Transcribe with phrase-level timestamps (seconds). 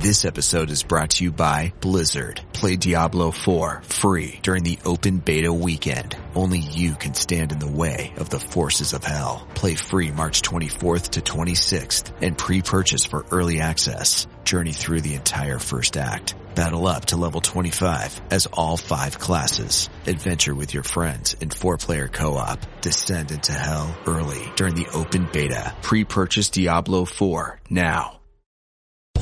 [0.00, 2.40] This episode is brought to you by Blizzard.
[2.54, 6.16] Play Diablo 4 free during the open beta weekend.
[6.34, 9.46] Only you can stand in the way of the forces of hell.
[9.54, 14.26] Play free March 24th to 26th and pre-purchase for early access.
[14.42, 16.34] Journey through the entire first act.
[16.54, 19.90] Battle up to level 25 as all five classes.
[20.06, 22.58] Adventure with your friends in four-player co-op.
[22.80, 25.76] Descend into hell early during the open beta.
[25.82, 28.19] Pre-purchase Diablo 4 now.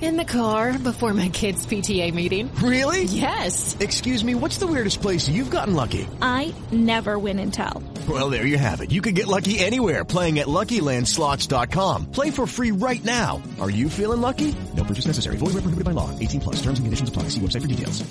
[0.00, 2.54] In the car before my kids' PTA meeting.
[2.62, 3.02] Really?
[3.02, 3.76] Yes.
[3.80, 6.06] Excuse me, what's the weirdest place you've gotten lucky?
[6.22, 7.82] I never win and tell.
[8.08, 8.92] Well, there you have it.
[8.92, 12.12] You can get lucky anywhere playing at LuckyLandSlots.com.
[12.12, 13.42] Play for free right now.
[13.60, 14.54] Are you feeling lucky?
[14.76, 15.36] No purchase necessary.
[15.36, 16.16] Void where prohibited by law.
[16.16, 16.56] 18 plus.
[16.62, 17.24] Terms and conditions apply.
[17.24, 18.08] See website for details.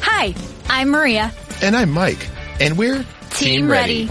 [0.00, 0.34] Hi,
[0.66, 1.32] I'm Maria.
[1.62, 2.28] And I'm Mike.
[2.58, 4.10] And we're Team, Ready.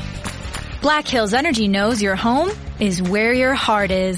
[0.82, 4.18] Black Hills Energy knows your home is where your heart is.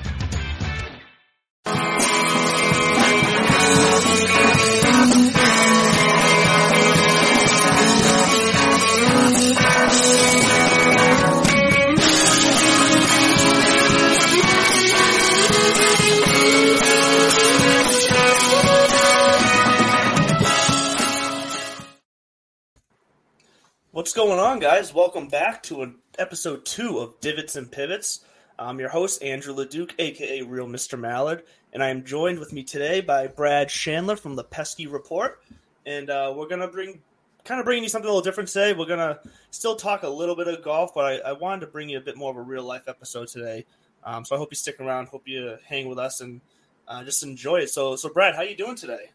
[24.41, 24.91] On, guys?
[24.91, 28.25] Welcome back to an episode two of Divots and Pivots.
[28.57, 30.99] I'm your host, Andrew LeDuc, aka Real Mr.
[30.99, 31.43] Mallard,
[31.73, 35.43] and I am joined with me today by Brad Shanler from the Pesky Report.
[35.85, 37.03] And uh, we're gonna bring
[37.45, 38.73] kind of bringing you something a little different today.
[38.73, 39.19] We're gonna
[39.51, 42.01] still talk a little bit of golf, but I, I wanted to bring you a
[42.01, 43.67] bit more of a real life episode today.
[44.03, 46.41] Um, so I hope you stick around, hope you hang with us, and
[46.87, 47.69] uh, just enjoy it.
[47.69, 49.11] So, so Brad, how are you doing today?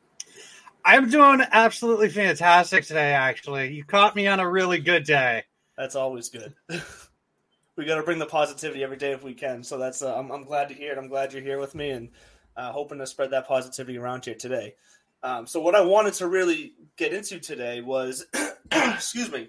[0.87, 3.75] I'm doing absolutely fantastic today, actually.
[3.75, 5.43] You caught me on a really good day.
[5.77, 6.55] That's always good.
[7.77, 9.65] we got to bring the positivity every day if we can.
[9.65, 10.99] So that's uh, I'm, I'm glad to hear it.
[10.99, 12.11] I'm glad you're here with me and
[12.57, 14.77] uh, hoping to spread that positivity around here today.
[15.25, 18.25] Um, so what I wanted to really get into today was,
[18.71, 19.49] excuse me.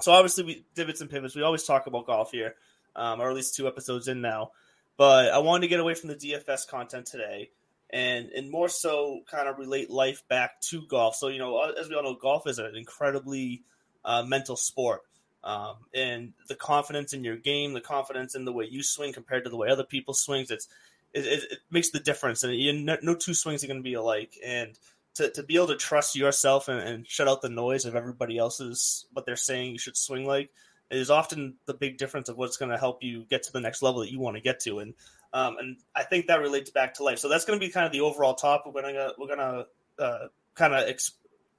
[0.00, 1.36] So obviously we divots and pivots.
[1.36, 2.56] We always talk about golf here,
[2.96, 4.50] um, or at least two episodes in now.
[4.96, 7.50] But I wanted to get away from the DFS content today
[7.90, 11.16] and and more so kind of relate life back to golf.
[11.16, 13.62] So you know, as we all know, golf is an incredibly
[14.04, 15.02] uh, mental sport,
[15.44, 19.44] um, and the confidence in your game, the confidence in the way you swing compared
[19.44, 20.68] to the way other people swings, it's
[21.12, 22.42] it, it, it makes the difference.
[22.42, 24.78] And you, no, no two swings are going to be alike, and
[25.14, 28.36] to, to be able to trust yourself and, and shut out the noise of everybody
[28.36, 30.50] else's what they're saying you should swing like
[30.90, 33.82] is often the big difference of what's going to help you get to the next
[33.82, 34.78] level that you want to get to.
[34.78, 34.94] And
[35.36, 37.18] um, and I think that relates back to life.
[37.18, 38.72] So that's going to be kind of the overall topic.
[38.72, 39.66] We're gonna we're gonna
[39.98, 41.12] uh, kind of ex-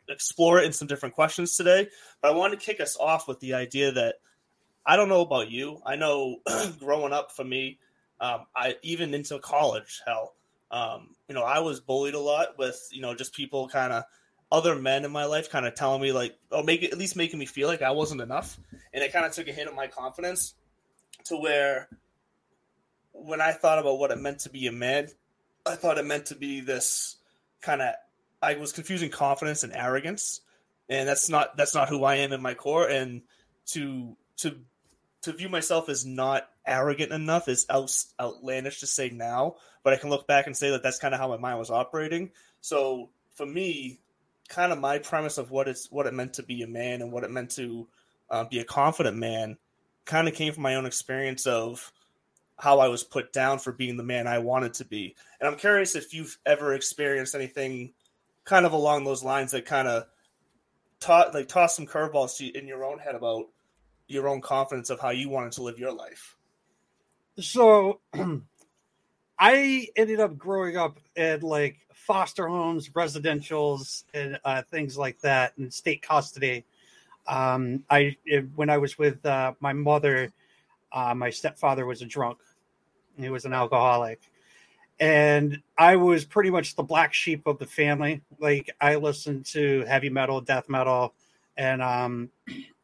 [0.10, 1.88] explore it in some different questions today.
[2.20, 4.16] But I wanted to kick us off with the idea that
[4.84, 5.80] I don't know about you.
[5.86, 6.38] I know
[6.80, 7.78] growing up for me,
[8.20, 10.34] um, I even into college, hell,
[10.72, 14.06] um, you know, I was bullied a lot with you know just people kind of
[14.52, 17.38] other men in my life kind of telling me like, oh, make at least making
[17.38, 18.58] me feel like I wasn't enough,
[18.92, 20.56] and it kind of took a hit of my confidence
[21.26, 21.90] to where
[23.24, 25.08] when I thought about what it meant to be a man,
[25.66, 27.18] I thought it meant to be this
[27.62, 27.94] kind of
[28.42, 30.42] I was confusing confidence and arrogance,
[30.90, 32.88] and that's not that's not who I am in my core.
[32.88, 33.24] And
[33.68, 34.58] to to
[35.24, 39.98] to view myself as not arrogant enough is out, outlandish to say now, but I
[39.98, 42.32] can look back and say that that's kind of how my mind was operating.
[42.62, 44.00] So for me,
[44.48, 47.12] kind of my premise of what it's what it meant to be a man and
[47.12, 47.88] what it meant to
[48.30, 49.58] uh, be a confident man
[50.06, 51.92] kind of came from my own experience of
[52.58, 55.16] how I was put down for being the man I wanted to be.
[55.40, 57.94] And I'm curious if you've ever experienced anything
[58.46, 60.06] kind of along those lines that kind of
[61.00, 63.46] taught like toss some curveballs in your own head about
[64.08, 66.36] your own confidence of how you wanted to live your life.
[67.40, 68.00] So
[69.40, 75.54] I ended up growing up in like foster homes, residentials, and uh, things like that,
[75.58, 76.66] in state custody.
[77.28, 78.16] Um, I
[78.56, 80.32] when I was with uh, my mother,
[80.92, 82.40] uh, my stepfather was a drunk.
[83.20, 84.22] He was an alcoholic,
[85.00, 88.22] and I was pretty much the black sheep of the family.
[88.40, 91.14] Like I listened to heavy metal, death metal,
[91.56, 92.30] and um,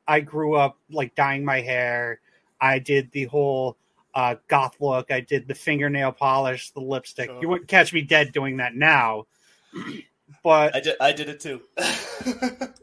[0.08, 2.20] I grew up like dyeing my hair.
[2.60, 3.78] I did the whole
[4.16, 5.12] uh, goth look.
[5.12, 7.30] I did the fingernail polish, the lipstick.
[7.30, 7.42] Sure.
[7.42, 9.26] You wouldn't catch me dead doing that now,
[10.44, 10.96] but I did.
[11.00, 11.62] I did it too.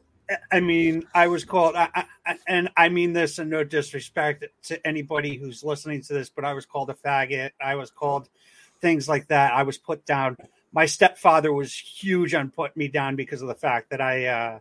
[0.50, 4.86] I mean, I was called, I, I, and I mean this in no disrespect to
[4.86, 7.50] anybody who's listening to this, but I was called a faggot.
[7.60, 8.28] I was called
[8.80, 9.52] things like that.
[9.52, 10.36] I was put down.
[10.72, 14.58] My stepfather was huge on putting me down because of the fact that I, uh,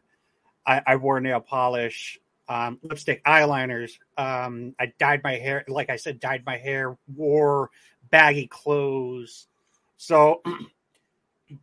[0.65, 3.91] I, I wore nail polish, um, lipstick, eyeliners.
[4.17, 7.69] Um, I dyed my hair, like I said, dyed my hair, wore
[8.09, 9.47] baggy clothes.
[9.97, 10.41] So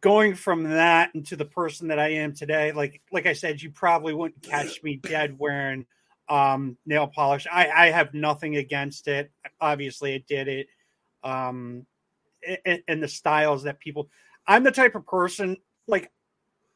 [0.00, 3.70] going from that into the person that I am today, like like I said, you
[3.70, 5.86] probably wouldn't catch me dead wearing
[6.28, 7.46] um, nail polish.
[7.50, 9.30] I, I have nothing against it.
[9.60, 10.66] Obviously, it did it.
[11.22, 11.86] Um,
[12.64, 14.08] and, and the styles that people.
[14.46, 15.56] I'm the type of person
[15.88, 16.10] like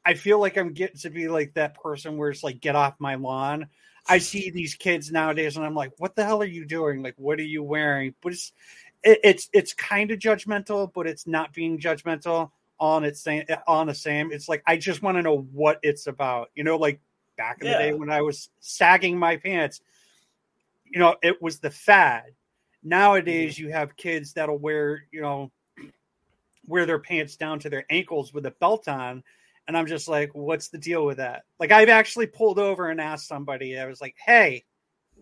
[0.04, 2.94] I feel like I'm getting to be like that person where it's like get off
[2.98, 3.68] my lawn.
[4.08, 7.02] I see these kids nowadays, and I'm like, what the hell are you doing?
[7.02, 8.14] Like, what are you wearing?
[8.22, 8.52] But it's
[9.02, 13.86] it, it's it's kind of judgmental, but it's not being judgmental on its same on
[13.86, 14.32] the same.
[14.32, 16.50] It's like I just want to know what it's about.
[16.54, 17.00] You know, like
[17.36, 17.72] back in Yeah.
[17.74, 19.80] the day when I was sagging my pants,
[20.86, 22.24] you know, it was the fad.
[22.82, 23.66] Nowadays, mm-hmm.
[23.66, 25.52] you have kids that'll wear, you know,
[26.66, 29.22] wear their pants down to their ankles with a belt on.
[29.68, 31.44] And I'm just like, what's the deal with that?
[31.58, 34.64] Like, I've actually pulled over and asked somebody, I was like, hey,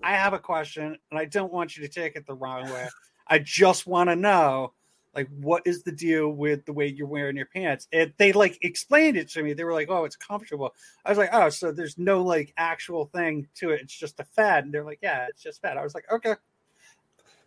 [0.02, 2.88] I have a question and I don't want you to take it the wrong way.
[3.26, 4.72] I just want to know,
[5.18, 7.88] like, what is the deal with the way you're wearing your pants?
[7.92, 9.52] And they like explained it to me.
[9.52, 10.74] They were like, oh, it's comfortable.
[11.04, 13.80] I was like, oh, so there's no like actual thing to it.
[13.82, 14.64] It's just a fad.
[14.64, 15.76] And they're like, yeah, it's just fad.
[15.76, 16.34] I was like, okay.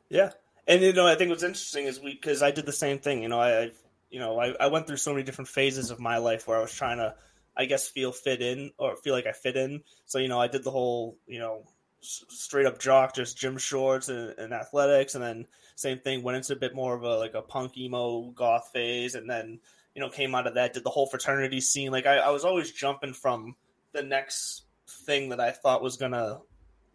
[0.10, 0.32] Yeah,
[0.68, 3.24] and you know, I think what's interesting is we because I did the same thing.
[3.24, 3.72] You know, I, I
[4.10, 6.62] you know, I, I went through so many different phases of my life where I
[6.62, 7.16] was trying to,
[7.56, 9.84] I guess, feel fit in or feel like I fit in.
[10.06, 11.64] So you know, I did the whole, you know,
[12.02, 15.48] straight up jock, just gym shorts and, and athletics, and then
[15.82, 19.16] same thing went into a bit more of a like a punk emo goth phase,
[19.16, 19.60] and then
[19.96, 21.92] you know came out of that, did the whole fraternity scene.
[21.92, 23.56] Like I, I was always jumping from
[23.92, 26.40] the next thing that I thought was gonna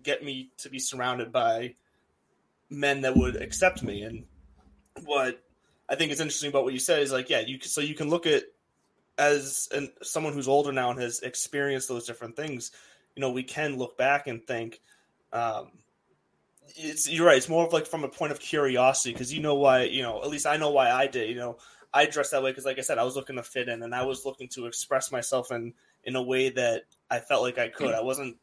[0.02, 1.74] get me to be surrounded by
[2.70, 4.02] men that would accept me.
[4.02, 4.24] And
[5.04, 5.42] what
[5.88, 8.08] I think is interesting about what you said is like, yeah, you so you can
[8.08, 8.44] look at
[9.18, 12.70] as an, someone who's older now and has experienced those different things.
[13.14, 14.80] You know, we can look back and think,
[15.32, 15.70] um,
[16.76, 17.36] it's you're right.
[17.36, 19.84] It's more of like from a point of curiosity because you know why.
[19.84, 21.28] You know, at least I know why I did.
[21.28, 21.58] You know,
[21.92, 23.94] I dressed that way because, like I said, I was looking to fit in and
[23.94, 25.74] I was looking to express myself in
[26.04, 27.94] in a way that I felt like I could.
[27.94, 28.36] I wasn't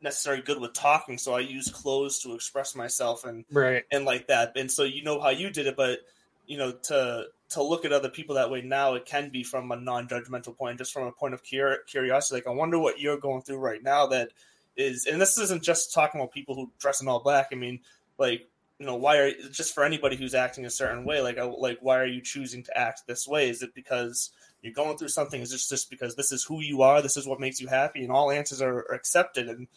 [0.00, 3.84] necessarily good with talking, so I used clothes to express myself and Right.
[3.90, 4.56] and like that.
[4.56, 6.00] And so you know how you did it, but
[6.46, 9.70] you know to to look at other people that way now, it can be from
[9.70, 12.36] a non-judgmental point, just from a point of cur- curiosity.
[12.36, 14.06] Like I wonder what you're going through right now.
[14.06, 14.30] That
[14.76, 17.48] is, and this isn't just talking about people who dress in all black.
[17.52, 17.80] I mean,
[18.18, 18.48] like
[18.78, 21.20] you know, why are just for anybody who's acting a certain way?
[21.20, 23.48] Like, like why are you choosing to act this way?
[23.48, 24.30] Is it because
[24.62, 25.40] you're going through something?
[25.40, 27.02] Is it just because this is who you are?
[27.02, 29.68] This is what makes you happy, and all answers are, are accepted and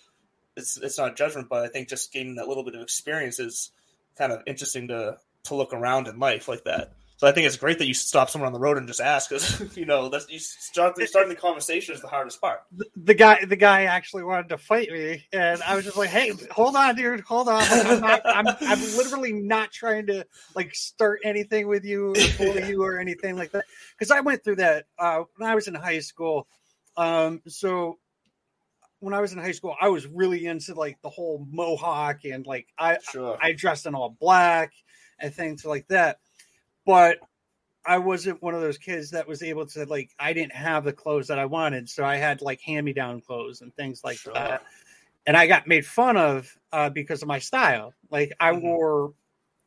[0.55, 3.71] it's it's not judgment, but I think just gaining that little bit of experience is
[4.17, 6.93] kind of interesting to to look around in life like that.
[7.17, 9.29] So I think it's great that you stop someone on the road and just ask,
[9.29, 12.63] because you know that's you start starting the conversation is the hardest part.
[12.75, 16.09] The, the guy, the guy actually wanted to fight me, and I was just like,
[16.09, 17.63] "Hey, hold on, dude, hold on.
[17.69, 22.67] I'm, not, I'm, I'm literally not trying to like start anything with you, or bully
[22.67, 23.65] you, or anything like that."
[23.97, 26.47] Because I went through that uh, when I was in high school.
[26.97, 27.97] Um, so
[28.99, 32.45] when I was in high school, I was really into like the whole mohawk and
[32.45, 33.37] like I Sure.
[33.41, 34.73] I dressed in all black
[35.19, 36.19] and things like that.
[36.85, 37.19] But
[37.85, 40.93] I wasn't one of those kids that was able to like I didn't have the
[40.93, 44.17] clothes that I wanted, so I had like hand me down clothes and things like
[44.17, 44.33] Sure.
[44.33, 44.63] that.
[45.27, 47.93] And I got made fun of uh, because of my style.
[48.11, 48.61] Like I Mhm.
[48.61, 49.13] wore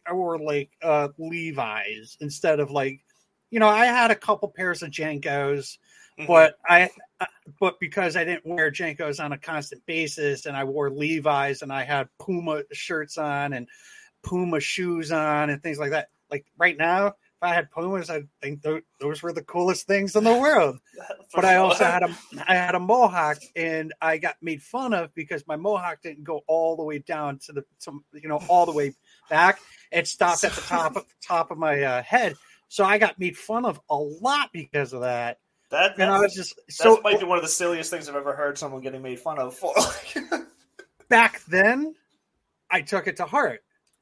[0.06, 3.04] I wore like uh Levi's instead of like
[3.50, 5.78] you know, I had a couple pairs of JNCOs,
[6.18, 6.26] Mhm.
[6.26, 7.26] but I uh,
[7.60, 11.72] but because I didn't wear JNCOs on a constant basis and I wore Levi's and
[11.72, 13.68] I had Puma shirts on and
[14.22, 16.08] Puma shoes on and things like that.
[16.30, 20.16] Like right now, if I had Pumas, I think tho- those were the coolest things
[20.16, 20.78] in the world.
[21.34, 22.16] But I also had a
[22.48, 26.40] I had a mohawk and I got made fun of because my mohawk didn't go
[26.46, 28.94] all the way down to the to, you know all the way
[29.28, 29.60] back.
[29.92, 32.34] It stopped at the top top of my uh, head.
[32.68, 35.38] So I got made fun of a lot because of that.
[35.70, 38.34] That, And I was just so might be one of the silliest things I've ever
[38.34, 39.74] heard someone getting made fun of for.
[41.10, 41.94] back then,
[42.70, 43.60] I took it to heart.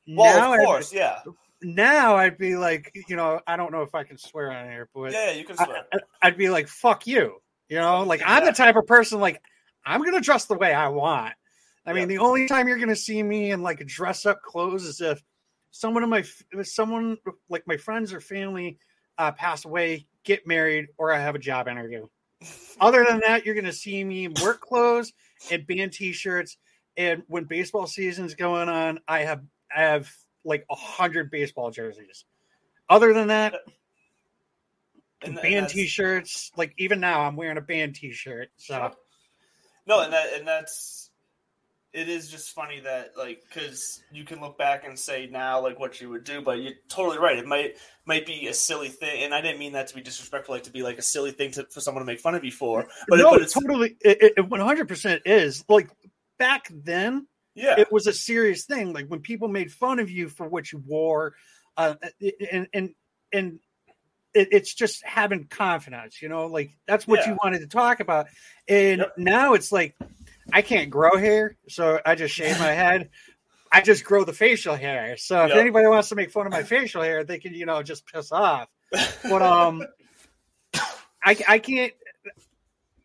[0.09, 1.19] well, now of course, yeah.
[1.63, 4.89] Now I'd be like, you know, I don't know if I can swear on here,
[4.95, 5.85] but Yeah, you can swear.
[5.93, 8.03] I- I'd be like, "Fuck you," you know.
[8.03, 9.43] Like I'm the type of person like
[9.85, 11.35] I'm gonna dress the way I want.
[11.87, 15.01] I mean, the only time you're gonna see me in like dress up clothes is
[15.01, 15.23] if
[15.71, 17.17] someone of my if someone
[17.49, 18.79] like my friends or family
[19.19, 22.07] uh, pass away, get married, or I have a job interview.
[22.81, 25.13] Other than that, you're gonna see me in work clothes
[25.51, 26.59] and band t-shirts.
[26.99, 29.43] And when baseball season's going on, I have
[29.75, 30.11] I have
[30.47, 32.25] like a hundred baseball jerseys.
[32.89, 33.55] Other than that,
[35.23, 36.53] And- and band t-shirts.
[36.57, 38.49] Like even now, I'm wearing a band t-shirt.
[38.57, 38.93] So
[39.87, 41.11] No, and that and that's
[41.93, 45.79] it is just funny that like because you can look back and say now like
[45.81, 47.39] what you would do, but you're totally right.
[47.39, 50.55] It might might be a silly thing, and I didn't mean that to be disrespectful,
[50.55, 52.53] like to be like a silly thing to, for someone to make fun of you
[52.53, 52.87] for.
[53.09, 55.65] But, no, it, but it's totally, it, it 100% is.
[55.69, 55.89] Like
[56.39, 58.93] back then, yeah, it was a serious thing.
[58.93, 61.35] Like when people made fun of you for what you wore,
[61.77, 61.95] uh,
[62.53, 62.95] and and
[63.33, 63.59] and
[64.35, 66.21] it, it's just having confidence.
[66.23, 67.31] You know, like that's what Yeah.
[67.33, 68.27] you wanted to talk about.
[68.69, 69.15] And Yep.
[69.19, 69.97] now it's like
[70.53, 73.11] I can't grow hair, so I just shave my head.
[73.73, 75.17] I just grow the facial hair.
[75.17, 77.83] So if anybody wants to make fun of my facial hair, they can, you know,
[77.83, 78.69] just piss off.
[79.25, 79.83] But um,
[81.25, 81.93] I I can't.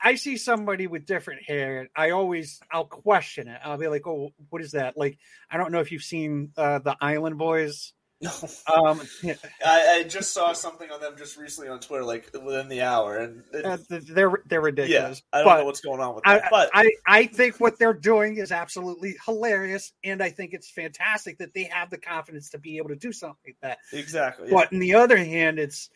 [0.04, 1.90] I see somebody with different hair.
[1.96, 3.60] I always I'll question it.
[3.64, 5.18] I'll be like, "Oh, what is that?" Like
[5.50, 7.94] I don't know if you've seen uh, the Island Boys.
[8.22, 8.32] no.
[8.72, 9.34] Um, yeah,
[9.66, 13.18] I, I just saw something on them just recently on Twitter, like within the hour,
[13.18, 15.24] and it- uh, they're they're ridiculous.
[15.34, 15.40] yeah.
[15.40, 17.94] I don't but know what's going on with I, but I I think what they're
[17.94, 22.60] doing is absolutely hilarious, and I think it's fantastic that they have the confidence to
[22.60, 23.80] be able to do something like that.
[23.92, 24.54] exactly, yeah.
[24.54, 25.90] But on the other hand, it's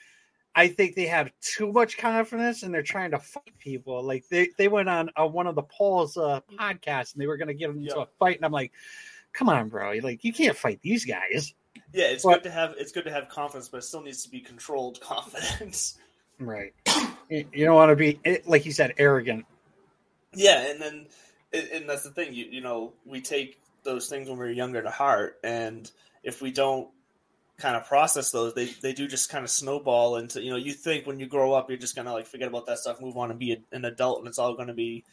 [0.56, 4.02] I think they have too much confidence and they're trying to fight people.
[4.02, 7.38] Like they, they went on uh, one of the Paul's uh, podcasts and they were
[7.38, 8.72] going to get them into a fight, and I'm like,
[9.34, 11.54] come on, bro, like you can't fight these guys,
[11.96, 14.24] yeah, it's but- good to have it's good to have confidence, but it still needs
[14.24, 15.98] to be controlled confidence.
[16.40, 16.74] right?
[17.30, 19.46] you you don't want to be eh, like you said, arrogant.
[20.34, 21.06] Yeah, and then
[21.54, 22.34] and and that's the thing.
[22.34, 25.90] You you know, we take those things when we're younger to heart, and
[26.24, 26.90] if we don't
[27.58, 30.58] kind of process those, they they do just kind of snowball into you know.
[30.58, 33.18] You think when you grow up, you're just gonna like forget about that stuff, move
[33.18, 35.04] on, and be a, an adult, and it's all gonna be,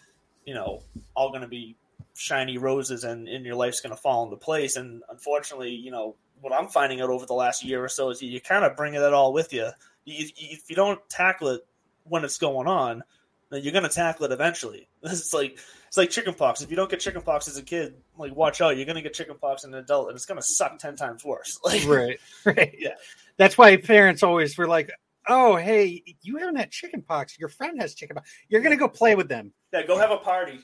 [0.45, 0.83] you know,
[1.15, 1.77] all gonna be
[2.15, 4.77] shiny roses, and and your life's gonna fall into place.
[4.77, 8.21] And unfortunately, you know, what I'm finding out over the last year or so is
[8.23, 9.69] you, you kind of bring it all with you.
[10.05, 11.67] You- If, you don't tackle it
[12.05, 13.05] when it's going on,
[13.51, 14.89] then you're gonna tackle it eventually.
[15.05, 15.59] It's like
[15.93, 16.63] it's like chickenpox.
[16.63, 19.63] If you don't get chickenpox as a kid, like watch out, you're gonna get chickenpox
[19.63, 21.61] as an adult, and it's gonna suck ten times worse.
[21.67, 22.75] Like, Right, right.
[22.79, 22.95] Yeah.
[23.37, 24.91] That's why parents always were like,
[25.29, 27.39] "Oh, hey, you haven't had chicken pox.
[27.39, 28.31] Your friend has chicken pox.
[28.49, 30.61] You're gonna go play with them." Yeah, go have a party.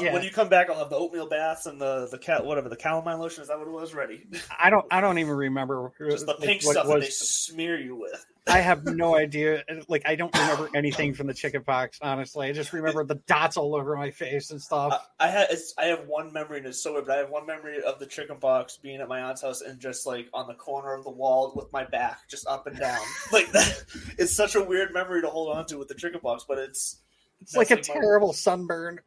[0.00, 0.12] Yeah.
[0.12, 2.76] When you come back, I'll have the oatmeal baths and the the cat whatever the
[2.76, 3.42] calamine lotion.
[3.42, 3.94] Is that what it was?
[3.94, 4.26] Ready?
[4.58, 4.84] I don't.
[4.90, 8.26] I don't even remember Just the pink what it stuff that they smear you with.
[8.48, 9.62] I have no idea.
[9.88, 11.98] Like I don't remember anything from the chicken pox.
[12.02, 15.06] Honestly, I just remember the dots all over my face and stuff.
[15.20, 17.46] I, I had I have one memory, and it's so weird, but I have one
[17.46, 20.54] memory of the chicken pox being at my aunt's house and just like on the
[20.54, 22.98] corner of the wall with my back just up and down.
[23.32, 23.84] like that,
[24.18, 27.02] it's such a weird memory to hold on to with the chicken pox, but it's
[27.48, 29.00] it's like a terrible sunburn.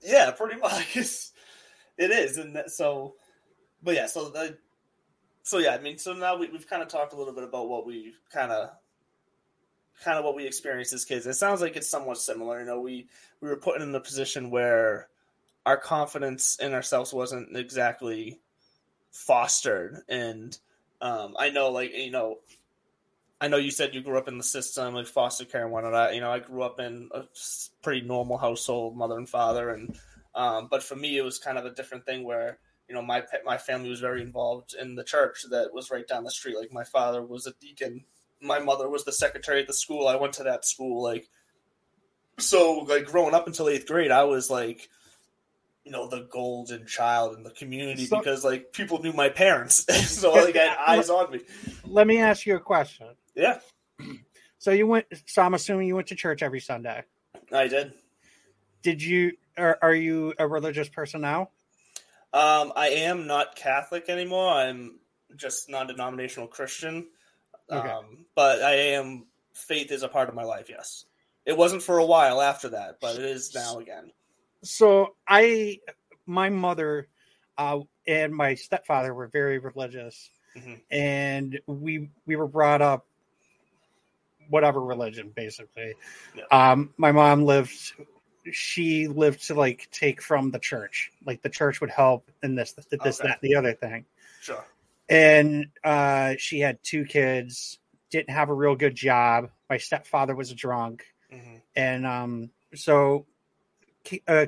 [0.00, 0.96] Yeah, pretty much.
[1.96, 3.14] It's, and that, so,
[3.80, 4.58] but yeah, so that,
[5.44, 7.68] so yeah, I mean, so now we, we've kind of talked a little bit about
[7.68, 8.70] what we kind of,
[10.02, 11.24] kind of what we experienced as kids.
[11.24, 12.58] It sounds like it's somewhat similar.
[12.58, 13.06] You know, we
[13.40, 15.06] we were put in the position where
[15.64, 18.40] our confidence in ourselves wasn't exactly
[19.12, 20.58] fostered, and
[21.00, 22.38] um, I know, like you know,
[23.44, 26.14] I know you said you grew up in the system, like foster care and whatnot.
[26.14, 27.24] You know, I grew up in a
[27.82, 29.94] pretty normal household, mother and father, and
[30.34, 32.58] um, but for me, it was kind of a different thing where
[32.88, 36.24] you know my my family was very involved in the church that was right down
[36.24, 36.56] the street.
[36.56, 38.06] Like my father was a deacon,
[38.40, 40.08] my mother was the secretary at the school.
[40.08, 41.28] I went to that school, like
[42.38, 42.78] so.
[42.88, 44.88] Like growing up until eighth grade, I was like.
[45.86, 49.84] You know the golden child in the community So- because like people knew my parents,
[50.18, 51.40] so like had eyes on me.
[51.84, 53.08] Let me ask you a question.
[53.34, 53.58] Yeah,
[54.58, 55.06] So you went.
[55.26, 57.02] So I'm assuming you went to church every Sunday.
[57.52, 57.92] I did.
[58.82, 59.32] Did you?
[59.58, 61.50] Are, are you a religious person now?
[62.32, 64.48] Um, I am not Catholic anymore.
[64.48, 64.98] I'm
[65.36, 67.08] just non-denominational Christian.
[67.70, 67.88] Okay.
[67.88, 69.26] Um, but I am.
[69.52, 70.66] Faith is a part of my life.
[70.68, 71.04] Yes,
[71.44, 74.12] it wasn't for a while after that, but it is now again.
[74.62, 75.78] So I,
[76.26, 77.08] my mother,
[77.56, 80.80] uh, and my stepfather were very religious, Mhm.
[80.90, 83.06] and we we were brought up
[84.48, 85.94] whatever religion, basically.
[86.34, 86.44] Yeah.
[86.50, 87.94] Um, my mom lived.
[88.52, 91.10] She lived to like take from the church.
[91.24, 93.28] Like the church would help in this, this, Okay.
[93.28, 94.04] that, the other thing.
[94.40, 94.64] Sure.
[95.08, 97.78] And uh, she had two kids.
[98.10, 99.50] Didn't have a real good job.
[99.70, 103.26] My stepfather was a drunk hmm and um so
[104.28, 104.46] uh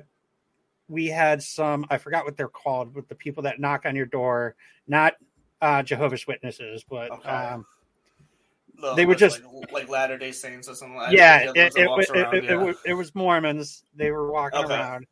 [0.88, 4.07] we had some i forgot what they're called with the people that knock on your
[4.07, 4.55] door
[4.87, 5.15] not
[5.61, 7.29] uh jehovah's witnesses but Okay.
[7.29, 7.67] um
[8.80, 10.97] The- They were just- like, like Latter Day Saints or something.
[10.97, 12.52] like yeah it, it, walks it, around, it, yeah.
[12.52, 14.75] it, was, it was mormons they were walking Okay.
[14.75, 15.06] around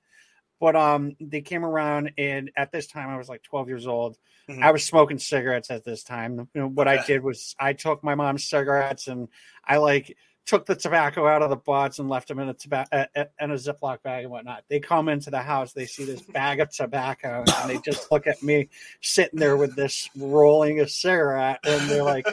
[0.60, 4.16] but um they came around and at this time i was like 12 years old
[4.48, 4.62] Mhm.
[4.62, 8.04] i was smoking cigarettes at this time you know, what i did was i took
[8.04, 9.28] my mom's cigarettes and
[9.64, 10.16] i like
[10.46, 13.54] took the tobacco out of the butts and left them in a tobacco in a
[13.54, 17.42] ziploc bag and whatnot they come into the house they see this bag of tobacco
[17.62, 18.68] and they just look at me
[19.00, 22.26] sitting there with this rolling a cigarette and they're like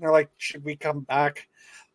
[0.00, 1.46] they're like should we come back?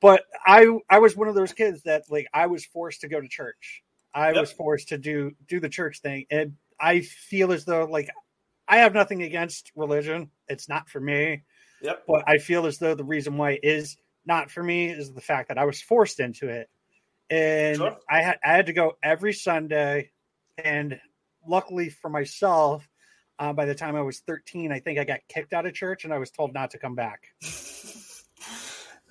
[0.02, 3.20] But i i was one of those kids that like i was forced to go
[3.22, 3.82] to church.
[4.14, 4.42] I Yep.
[4.42, 6.26] was forced to do do the church thing.
[6.30, 8.10] And i feel as though like
[8.68, 10.30] i have nothing against religion.
[10.48, 11.44] It's not for me.
[11.82, 12.04] Yep.
[12.08, 15.22] but i feel as though the reason why it is not for me is the
[15.22, 16.70] fact that i was forced into it.
[17.30, 17.98] And Sure.
[18.10, 20.12] i had i had to go every sunday.
[20.58, 21.00] And
[21.48, 22.88] luckily for myself
[23.40, 26.04] uh, by the time i was 13 i think i got kicked out of church
[26.06, 27.24] and i was told not to come back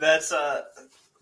[0.05, 0.63] That's uh,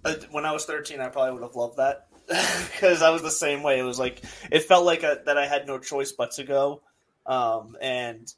[0.05, 2.09] uh, when I was 13, I probably would have loved that
[2.73, 3.79] because I was the same way.
[3.79, 6.83] It was like it felt like a, that I had no choice but to go.
[7.25, 8.33] Um, and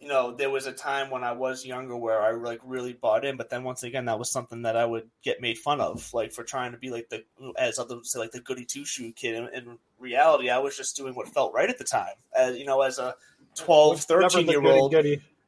[0.00, 3.24] you know, there was a time when I was younger where I like really bought
[3.24, 6.12] in, but then once again, that was something that I would get made fun of,
[6.12, 7.24] like for trying to be like the
[7.56, 9.34] as others say, like the goody two shoe kid.
[9.34, 12.14] In, in reality, I was just doing what felt right at the time.
[12.36, 13.14] As you know, as a
[13.56, 14.92] 12, 13 year old,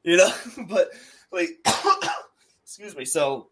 [0.03, 0.33] you know
[0.69, 0.89] but
[1.31, 1.51] like
[2.65, 3.51] excuse me so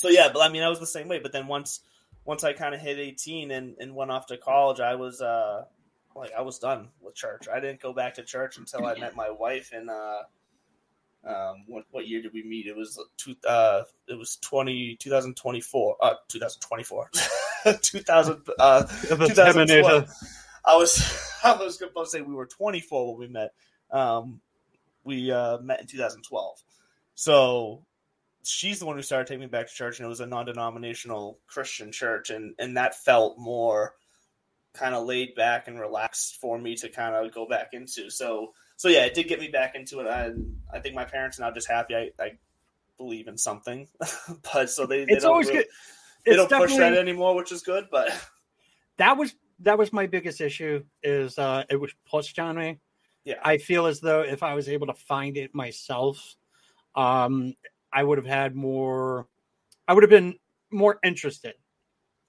[0.00, 1.80] so yeah but i mean i was the same way but then once
[2.24, 5.64] once i kind of hit 18 and, and went off to college i was uh
[6.14, 9.14] like i was done with church i didn't go back to church until i met
[9.14, 10.22] my wife in uh
[11.26, 15.96] um what what year did we meet it was two uh it was 20 2024
[16.00, 17.10] uh 2024
[17.82, 20.08] 2000 uh 2012.
[20.64, 23.52] I was I was going to say we were 24 when we met.
[23.90, 24.40] Um,
[25.04, 26.62] we uh, met in 2012.
[27.14, 27.82] So
[28.44, 31.38] she's the one who started taking me back to church, and it was a non-denominational
[31.46, 33.94] Christian church, and and that felt more
[34.72, 38.10] kind of laid back and relaxed for me to kind of go back into.
[38.10, 40.06] So so yeah, it did get me back into it.
[40.06, 40.30] I
[40.72, 42.32] I think my parents are now just happy I, I
[42.96, 43.88] believe in something,
[44.52, 45.66] but so they, they It's don't always really- good.
[46.26, 47.86] They It's don't push that anymore, which is good.
[47.90, 48.10] But
[48.98, 52.78] that was that was my biggest issue is uh it was pushed on me
[53.24, 56.34] yeah, i feel as though if i was able to find it myself
[56.94, 57.54] um
[57.92, 59.26] i would have had more
[59.88, 60.34] i would have been
[60.70, 61.54] more interested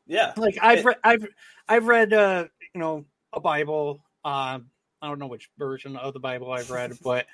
[0.08, 1.28] yeah, like i've read i've
[1.70, 4.70] i've read uh you know a bible um
[5.02, 7.28] i don't know which version of the bible i've read but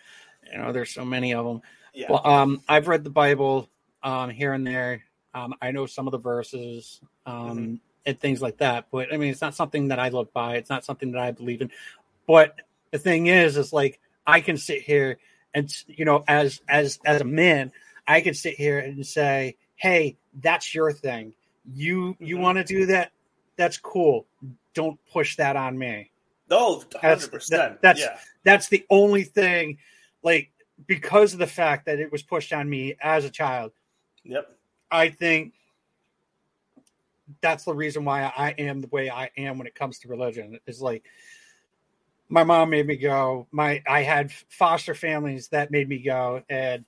[0.52, 1.62] you know there's so many of them
[1.98, 2.06] yeah.
[2.12, 3.68] well, um, I've read the Bible
[4.04, 5.04] um, here and there.
[5.34, 7.80] Um, I know some of the verses um, Mhm.
[8.06, 10.58] and things like that, but I mean, it's not something that I live by.
[10.58, 11.72] It's not something that I believe in.
[12.28, 12.62] But
[12.92, 15.18] the thing is, is like I can sit here
[15.56, 17.72] and you know, as as as a man,
[18.08, 21.34] I can sit here and say, "Hey, that's your thing.
[21.66, 22.42] You you Mhm.
[22.42, 23.12] want to do that?
[23.58, 24.28] That's cool.
[24.74, 26.12] Don't push that on me."
[26.50, 27.60] No, hundred percent.
[27.60, 29.78] that- that's- yeah, that's the only thing
[30.24, 30.52] like
[30.86, 33.72] because of the fact that it was pushed on me as a child
[34.24, 34.48] yep,
[34.92, 35.54] i think
[37.42, 40.60] that's the reason why i am the way i am when it comes to religion
[40.68, 41.04] is like
[42.30, 46.86] my mom made me go my i had foster families that made me go and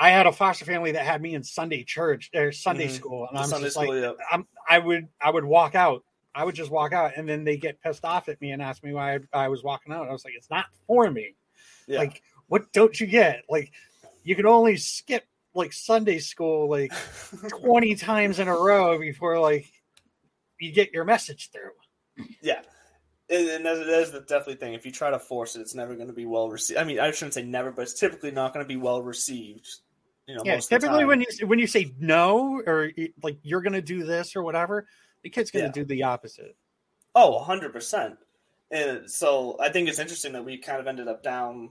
[0.00, 2.90] i had a foster family that had me in sunday church or sunday Mhm.
[2.90, 4.24] school and The i'm Sunday just school, like yeah.
[4.32, 6.02] I'm, i would i would walk out
[6.34, 8.82] i would just walk out and then they get pissed off at me and ask
[8.82, 11.36] me why i, I was walking out i was like it's not for me
[11.86, 11.98] yeah.
[11.98, 13.70] like what don't you get like
[14.24, 16.92] you can only skip like sunday school like
[17.60, 19.70] 20 times in a row before like
[20.58, 21.70] you get your message through
[22.42, 22.60] yeah.
[23.28, 24.74] And, and that's, that's the definitely thing.
[24.74, 26.78] If you try to force it, it's never going to be well received.
[26.80, 29.68] I mean, I shouldn't say never, but it's typically not going to be well received.
[30.30, 33.38] You know, yeah most of the typically when you when you say no or like
[33.42, 34.86] you're gonna do this or whatever
[35.24, 35.72] the kid's gonna Yeah.
[35.72, 36.56] do the opposite
[37.14, 38.16] Oh, 100%.
[38.70, 41.70] And so I think it's interesting that we kind of ended up down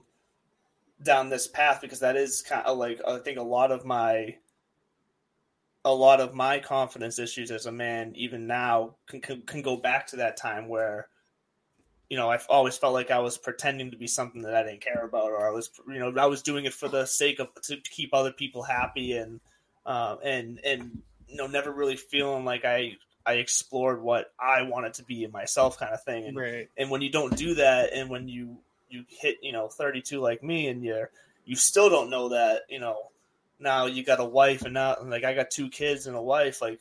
[1.02, 3.86] down this path because that is kind of uh, like I think a lot of
[3.86, 4.36] my
[5.86, 9.76] a lot of my confidence issues as a man even now can can, can go
[9.76, 11.08] back to that time where
[12.10, 14.82] you know I've always felt like I was pretending to be something that I didn't
[14.82, 17.48] care about or I was you know I was doing it for the sake of
[17.62, 19.40] to keep other people happy and
[19.86, 24.94] um, and and you know never really feeling like I I explored what I wanted
[24.94, 26.26] to be in myself kind of thing.
[26.26, 26.68] And Right.
[26.76, 30.42] and when you don't do that, and when you you hit you know 32 like
[30.42, 31.10] me, and you're
[31.44, 32.96] you still don't know that you know
[33.60, 36.60] now you got a wife and now like I got two kids and a wife
[36.62, 36.80] like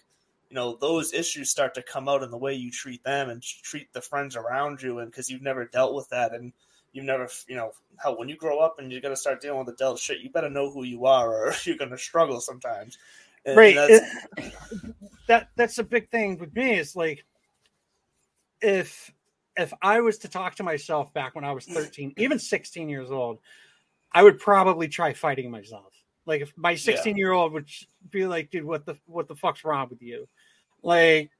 [0.49, 3.41] you know those issues start to come out in the way you treat them and
[3.41, 6.51] treat the friends around you and because you've never dealt with that and
[6.91, 9.59] you've never you know how when you grow up and you're going to start dealing
[9.59, 12.41] with the adult shit you better know who you are or you're going to struggle
[12.41, 12.97] sometimes.
[13.45, 14.01] And- right that's-
[14.37, 14.53] It-
[15.27, 17.23] that that's a big thing with me it's like
[18.61, 19.11] if
[19.55, 23.11] if i was to talk to myself back when i was 13 even 16 years
[23.11, 23.37] old
[24.11, 25.93] i would probably try fighting myself.
[26.25, 27.67] Like if my 16 year old would
[28.09, 30.27] be like dude what the what the fuck's wrong with you
[30.81, 31.31] like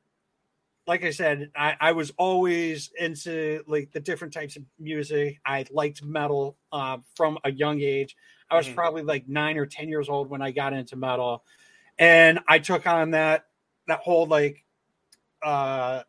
[0.87, 5.65] like i said i i was always into like the different types of music i
[5.71, 8.15] liked metal uh, from a young age
[8.49, 8.75] i was Mhm.
[8.75, 11.43] probably like nine or ten years old when i got into metal
[11.99, 13.45] and I took on that
[13.87, 14.63] that whole like
[15.43, 16.03] uh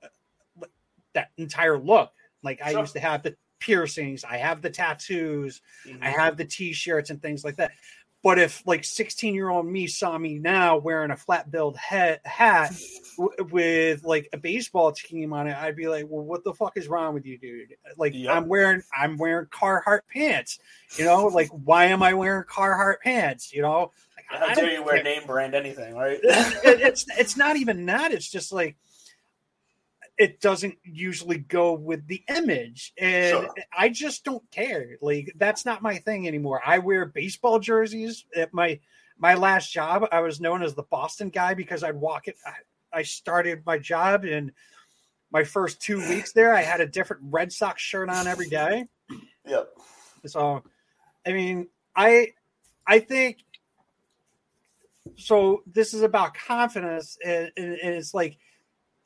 [1.15, 2.13] that entire look.
[2.43, 2.81] Like I Sure.
[2.81, 5.99] used to have the piercings, I have the tattoos, Mhm.
[6.03, 7.73] I have the t-shirts and things like that.
[8.23, 12.21] But if like 16 year old me saw me now wearing a flat billed hat,
[12.27, 12.73] hat
[13.17, 16.77] w- with like a baseball team on it, I'd be like, well, what the fuck
[16.77, 17.75] is wrong with you, dude?
[17.97, 18.31] Like Yep.
[18.37, 20.59] I'm wearing, I'm wearing Carhartt pants,
[20.99, 23.55] you know, like why am I wearing Carhartt pants?
[23.55, 27.37] You know, like, how I dare you wear name brand anything right It- it's it's
[27.39, 28.13] not even that.
[28.13, 28.77] It's just like
[30.21, 33.55] it doesn't usually go with the image, and Sure.
[33.77, 34.99] I just don't care.
[35.01, 36.61] Like that's not my thing anymore.
[36.65, 38.79] I wear baseball jerseys at my
[39.17, 40.07] my last job.
[40.13, 42.37] I was known as the Boston guy because I'd walk it.
[42.47, 44.53] I, I started my job in
[45.33, 46.55] my first two weeks there.
[46.55, 48.85] I had a different Red Sox shirt on every day.
[49.47, 49.71] yep
[50.27, 50.63] So,
[51.27, 52.35] I mean, I
[52.87, 53.39] I think
[55.17, 55.63] so.
[55.67, 58.37] This is about confidence, and, and, and it's like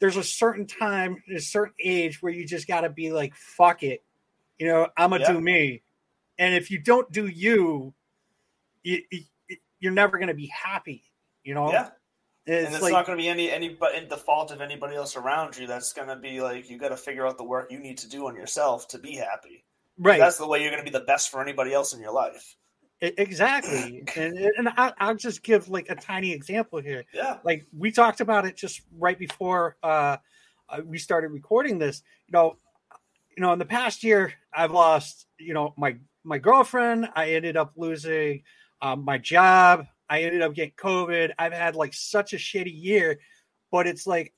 [0.05, 3.83] there's a certain time, a certain age where you just got to be like, "Fuck
[3.83, 4.05] it,"
[4.59, 4.87] you know.
[4.99, 5.33] I'm gonna Yeah.
[5.33, 5.83] do me,
[6.37, 7.95] and if you don't do you,
[8.83, 9.23] you, you
[9.81, 11.05] you're never gonna be happy.
[11.43, 11.71] You know.
[11.71, 11.89] yeah
[12.45, 14.95] It's, and it's like not going to be any any but in default of anybody
[14.95, 15.67] else around you.
[15.67, 18.09] That's going to be like you got to figure out the work you need to
[18.11, 19.65] do on yourself to be happy.
[19.99, 20.19] right.
[20.19, 22.57] That's the way you're going to be the best for anybody else in your life.
[23.19, 27.05] Exactly, and and I, I'll just give like a tiny example here.
[27.13, 30.17] Yeah, like we talked about it just right before uh,
[30.69, 32.03] uh, we started recording this.
[32.27, 32.57] You know,
[33.37, 37.09] you know, in the past year, I've lost you know my my girlfriend.
[37.15, 38.43] I ended up losing
[38.81, 39.87] um, my job.
[40.09, 41.33] I ended up getting COVID.
[41.39, 43.19] I've had like such a shitty year,
[43.71, 44.33] but it's like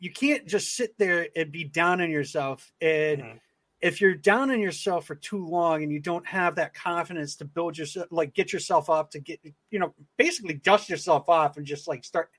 [0.00, 3.40] you can't just sit there and be down on yourself and Mhm.
[3.84, 7.44] If you're down on yourself for too long and you don't have that confidence to
[7.44, 9.38] build yourself like get yourself up to get
[9.70, 12.30] you know basically dust yourself off and just like start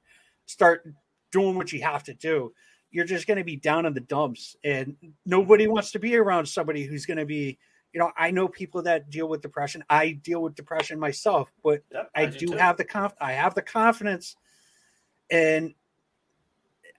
[0.48, 0.92] start
[1.32, 2.52] doing what you have to do
[2.90, 4.56] you're just going to be down in the dumps.
[4.64, 7.60] And nobody wants to be around somebody who's going to be
[7.94, 9.84] you know i know people that deal with depression.
[9.88, 13.54] I deal with depression myself but Yep, i do do have the conf i have
[13.54, 14.36] the confidence.
[15.30, 15.76] And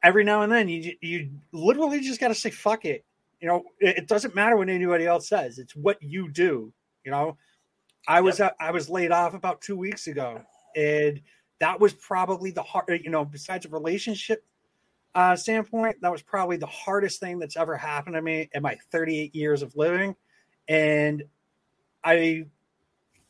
[0.03, 3.05] every now and then you you literally just got to say fuck it
[3.41, 5.59] you know it, it doesn't matter what anybody else says.
[5.59, 6.73] It's what you do
[7.07, 7.39] you know?
[8.09, 10.41] I was uh, i was laid off about two weeks ago
[10.77, 11.21] and
[11.59, 14.45] that was probably the hard you know besides a relationship
[15.17, 18.77] uh standpoint that was probably the hardest thing that's ever happened to me in my
[18.93, 20.15] 38 years of living
[20.69, 21.25] and
[22.05, 22.45] i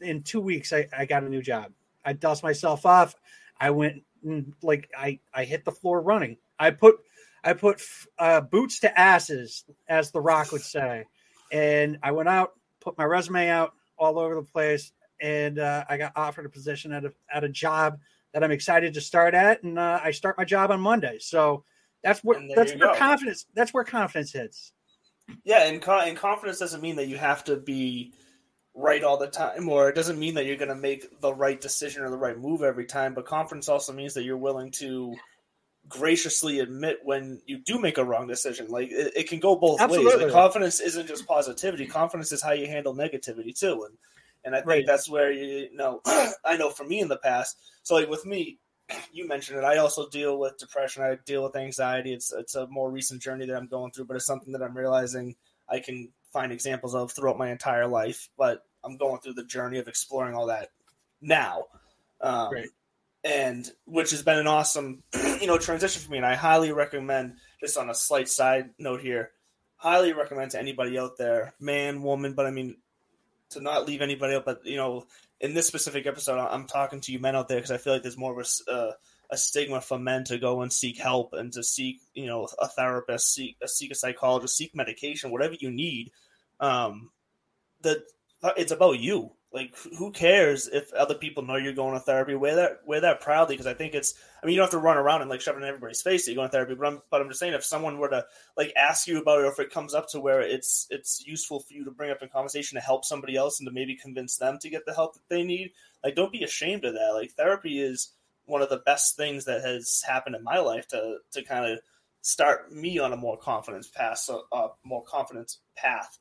[0.03, 1.73] in two weeks i, I got a new job.
[2.05, 3.14] I dust myself off.
[3.59, 6.37] I went and, like i i hit the floor running.
[6.59, 6.97] I put
[7.46, 7.80] I put
[8.18, 11.04] uh, boots to asses, as The Rock would say.
[11.52, 15.96] And I went out, put my resume out all over the place, and uh, I
[15.96, 17.98] got offered a position at a, at a job
[18.35, 19.62] that I'm excited to start at.
[19.62, 21.18] And uh, I start my job on Monday.
[21.20, 21.64] So
[22.02, 22.94] that's where that's where go.
[22.94, 24.72] confidence that's where confidence hits.
[25.44, 28.12] Yeah, and, and confidence doesn't mean that you have to be
[28.74, 31.61] right all the time, or it doesn't mean that you're going to make the right
[31.61, 33.14] decision or the right move every time.
[33.14, 35.14] But confidence also means that you're willing to
[35.88, 38.68] graciously admit when you do make a wrong decision.
[38.68, 40.05] Like it, it can go both ways.
[40.05, 41.87] Like, confidence isn't just positivity.
[41.87, 43.85] Confidence is how you handle negativity too.
[43.85, 43.96] And
[44.44, 44.85] and I think Right.
[44.87, 46.01] that's where you know
[46.44, 47.59] I know for me in the past.
[47.83, 48.59] So like with me,
[49.12, 49.64] you mentioned it.
[49.64, 51.03] I also deal with depression.
[51.03, 52.12] I deal with anxiety.
[52.12, 54.77] It's it's a more recent journey that I'm going through, but it's something that I'm
[54.77, 55.35] realizing
[55.68, 58.29] I can find examples of throughout my entire life.
[58.37, 60.70] But I'm going through the journey of exploring all that
[61.20, 61.64] now.
[62.20, 62.68] Um, Right.
[63.26, 65.02] And which has been an awesome,
[65.40, 66.18] you know, transition for me.
[66.18, 69.32] And I highly recommend, just on a slight side note here,
[69.74, 72.76] highly recommend to anybody out there, man, woman, but I mean,
[73.50, 75.06] to not leave anybody out, but you know,
[75.40, 78.02] in this specific episode, I'm talking to you men out there because I feel like
[78.02, 78.92] there's more of a, uh,
[79.30, 82.68] a stigma for men to go and seek help and to seek, you know, a
[82.68, 86.10] therapist, seek a seek a psychologist, seek medication, whatever you need.
[86.60, 87.10] Um,
[87.82, 87.98] that
[88.56, 89.32] it's about you.
[89.52, 92.35] Like, who cares if other people know you're going to therapy?
[92.35, 94.14] Wear that, wear that proudly, because I think it's.
[94.42, 96.24] I mean, you don't have to run around and like shove it in everybody's face
[96.24, 96.74] that you're going to therapy.
[96.74, 99.44] But I'm, but I'm just saying, if someone were to like ask you about it,
[99.44, 102.22] or if it comes up to where it's it's useful for you to bring up
[102.22, 105.14] in conversation to help somebody else and to maybe convince them to get the help
[105.14, 105.72] that they need,
[106.04, 107.12] like, don't be ashamed of that.
[107.14, 108.11] Like, therapy is
[108.44, 111.78] one of the best things that has happened in my life to to kind of
[112.20, 116.18] start me on a more confidence path, so a more confidence path.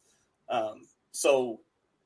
[0.47, 1.61] Um, so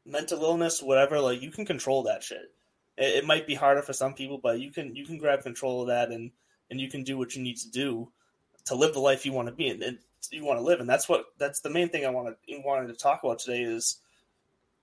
[0.06, 2.52] mental illness, whatever, like you can control that shit.
[2.98, 5.82] It, it, might be harder for some people, but you can you can grab control
[5.82, 6.32] of that and
[6.70, 8.12] and you can do what you need to do
[8.66, 9.98] to live the life you want to be and, and
[10.32, 10.80] you want to live.
[10.80, 13.98] And that's what that's the main thing I wanted wanted to talk about today is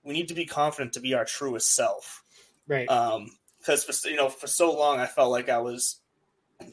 [0.03, 2.23] we need to be confident to be our truest self.
[2.67, 2.89] Right.
[2.89, 5.99] Um, because for you know for so long I felt like I was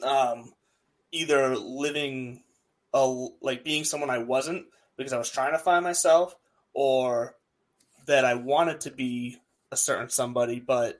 [0.01, 0.53] um
[1.11, 2.43] either living
[2.93, 4.65] a like being someone I wasn't
[4.97, 6.35] because I was trying to find myself
[6.73, 7.35] or
[8.05, 9.37] that I wanted to be
[9.71, 10.99] a certain somebody, but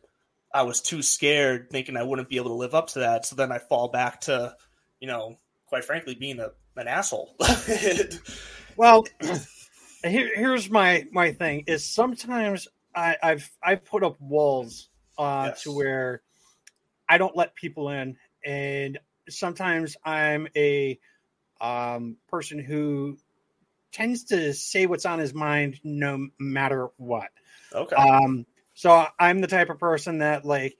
[0.53, 3.25] I was too scared, thinking I wouldn't be able to live up to that.
[3.25, 4.55] So then I fall back to,
[4.99, 5.37] you know,
[5.67, 7.35] quite frankly, being a, an asshole.
[8.77, 9.05] well,
[10.03, 15.63] here, here's my my thing: is sometimes I, I've I've put up walls uh, yes.
[15.63, 16.21] to where
[17.09, 18.97] I don't let people in, and
[19.29, 20.99] sometimes I'm a
[21.61, 23.17] um, person who
[23.95, 27.29] tends to say what's on his mind no matter what.
[27.73, 27.95] Okay.
[27.95, 30.75] Um, so I'm the type of person that like,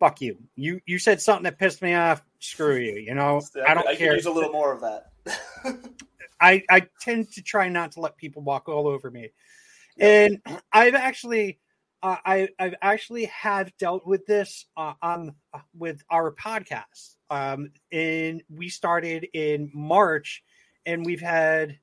[0.00, 0.38] fuck you.
[0.56, 2.22] You you said something that pissed me off.
[2.38, 2.94] Screw you.
[2.96, 4.14] You know I, don't I care.
[4.14, 5.12] use a little more of that.
[6.40, 9.30] I I tend to try not to let people walk all over me,
[9.98, 10.40] and
[10.72, 11.58] I've actually.
[12.04, 17.14] Uh, I I've actually have dealt with this uh, on uh, with our podcast.
[17.30, 20.42] Um, and we started in March,
[20.84, 21.78] and we've had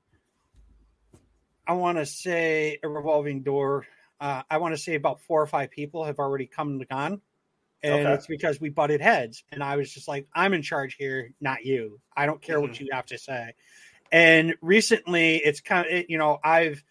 [1.69, 3.85] I want to say a revolving door.
[4.19, 7.21] Uh, I want to say about four or five people have already come and gone.
[7.83, 8.13] And okay.
[8.15, 9.43] it's because we butted heads.
[9.51, 11.99] And I was just like, I'm in charge here, not you.
[12.17, 12.69] I don't care mm-hmm.
[12.69, 13.53] what you have to say.
[14.11, 16.83] And recently it's kind of, you know, I've,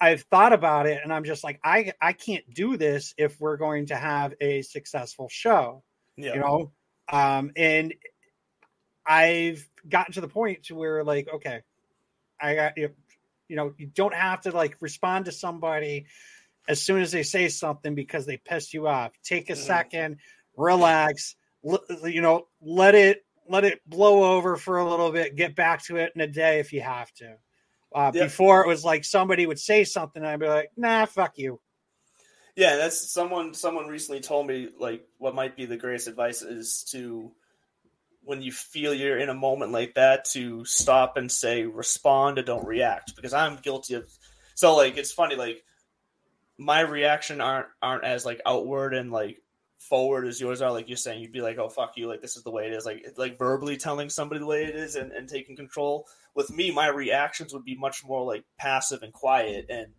[0.00, 3.56] I've thought about it and I'm just like, I, I can't do this if we're
[3.56, 5.82] going to have a successful show,
[6.16, 6.34] yeah.
[6.34, 6.70] you know?
[7.08, 7.92] Um, and
[9.04, 11.62] I've gotten to the point to where like, okay,
[12.40, 12.94] I got, you know,
[13.48, 16.06] you know you don't have to like respond to somebody
[16.68, 19.62] as soon as they say something because they piss you off take a mm-hmm.
[19.62, 20.16] second
[20.56, 21.36] relax
[21.68, 25.82] l- you know let it let it blow over for a little bit get back
[25.84, 27.36] to it in a day if you have to
[27.94, 28.24] uh, yep.
[28.24, 31.60] before it was like somebody would say something and i'd be like nah fuck you
[32.56, 36.84] yeah that's someone someone recently told me like what might be the greatest advice is
[36.90, 37.30] to
[38.26, 42.46] when you feel you're in a moment like that to stop and say respond and
[42.46, 43.14] don't react.
[43.14, 44.04] Because I'm guilty of
[44.56, 45.62] so like it's funny like
[46.58, 49.40] my reaction aren't aren't as like outward and like
[49.78, 50.72] forward as yours are.
[50.72, 52.72] Like you're saying you'd be like oh fuck you like this is the way it
[52.72, 52.84] is.
[52.84, 56.08] Like like verbally telling somebody the way it is and, and taking control.
[56.34, 59.92] With me my reactions would be much more like passive and quiet and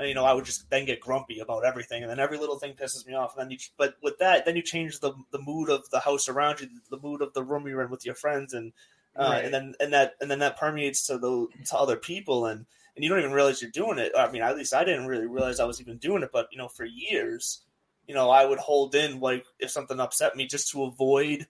[0.00, 2.74] you know, I would just then get grumpy about everything, and then every little thing
[2.74, 3.36] pisses me off.
[3.36, 6.28] And then you, but with that, then you change the the mood of the house
[6.28, 8.72] around you, the mood of the room you're in with your friends, and
[9.16, 9.44] uh, right.
[9.44, 13.04] and then and that and then that permeates to the to other people, and and
[13.04, 14.12] you don't even realize you're doing it.
[14.16, 16.30] I mean, at least I didn't really realize I was even doing it.
[16.32, 17.62] But you know, for years,
[18.06, 21.46] you know, I would hold in like if something upset me just to avoid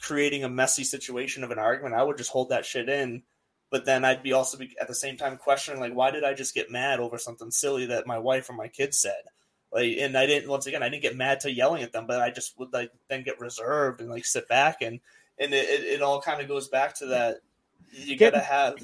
[0.00, 1.94] creating a messy situation of an argument.
[1.94, 3.22] I would just hold that shit in
[3.70, 6.34] but then I'd be also be at the same time questioning like why did I
[6.34, 9.22] just get mad over something silly that my wife or my kids said?
[9.72, 12.20] Like and I didn't once again I didn't get mad to yelling at them but
[12.20, 15.00] I just would like then get reserved and like sit back and
[15.38, 17.36] and it, it, it all kind of goes back to that
[17.92, 18.76] you Get, gotta have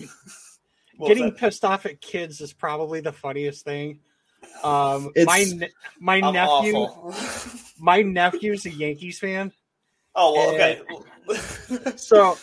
[1.06, 4.00] getting pissed off at kids is probably the funniest thing.
[4.62, 6.86] Um it's, my my I'm nephew
[7.78, 9.52] my nephew's a Yankees fan.
[10.14, 10.80] Oh well okay.
[11.96, 12.36] So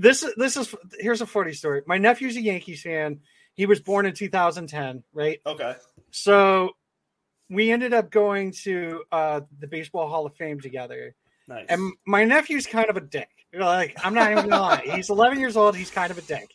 [0.00, 1.82] this is this is here's a funny story.
[1.86, 3.20] My nephew's a Yankees fan.
[3.54, 5.40] He was born in 2010, right?
[5.44, 5.74] Okay.
[6.10, 6.70] So
[7.50, 11.14] we ended up going to uh, the Baseball Hall of Fame together.
[11.48, 11.66] Nice.
[11.68, 13.28] And my nephew's kind of a dick.
[13.52, 14.82] Like I'm not even gonna lie.
[14.94, 15.76] He's 11 years old.
[15.76, 16.54] He's kind of a dick,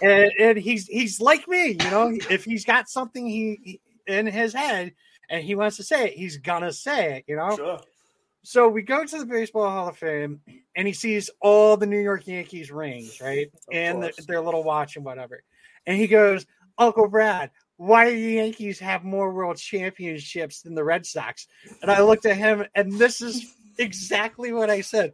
[0.00, 1.70] and, and he's he's like me.
[1.70, 4.92] You know, if he's got something he, he in his head
[5.28, 7.24] and he wants to say it, he's gonna say it.
[7.26, 7.56] You know.
[7.56, 7.80] Sure.
[8.48, 10.40] So we go to the Baseball Hall of Fame,
[10.74, 14.64] and he sees all the New York Yankees rings, right, of and the, their little
[14.64, 15.42] watch and whatever.
[15.86, 16.46] And he goes,
[16.78, 21.46] "Uncle Brad, why do the Yankees have more world championships than the Red Sox?
[21.82, 25.12] And I looked at him, and this is exactly what I said.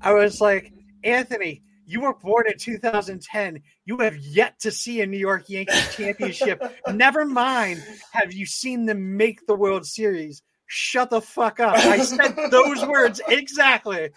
[0.00, 0.72] I was like,
[1.04, 3.60] Anthony, you were born in 2010.
[3.84, 6.62] You have yet to see a New York Yankees championship.
[6.94, 10.40] Never mind, have you seen them make the World Series?
[10.72, 11.74] Shut the fuck up.
[11.76, 14.10] I said those words exactly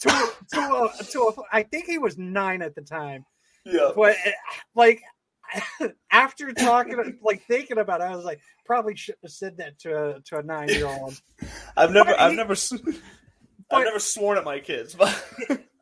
[0.00, 0.08] to
[0.52, 3.24] to a, to a, I think he was nine at the time.
[3.64, 3.92] Yeah.
[3.94, 4.32] But eh,
[4.74, 5.00] like
[6.10, 10.16] after talking, like thinking about it, I was like, probably shouldn't have said that to
[10.16, 11.20] a to a nine year old.
[11.76, 12.94] I've never, But I've he- never, but-
[13.70, 15.24] I've never sworn at my kids, but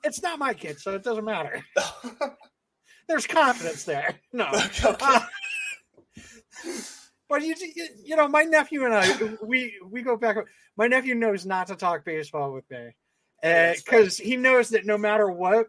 [0.05, 1.65] It's not my kid, so it doesn't matter.
[3.09, 4.17] There's confidence there.
[4.35, 4.49] No.
[4.53, 4.97] okay.
[5.01, 5.21] Uh,
[7.31, 10.37] but you, you, you know, my nephew and I, we we go back.
[10.77, 12.91] My nephew knows not to talk baseball with me
[13.43, 14.01] That's fair.
[14.01, 15.69] because he knows that no matter what,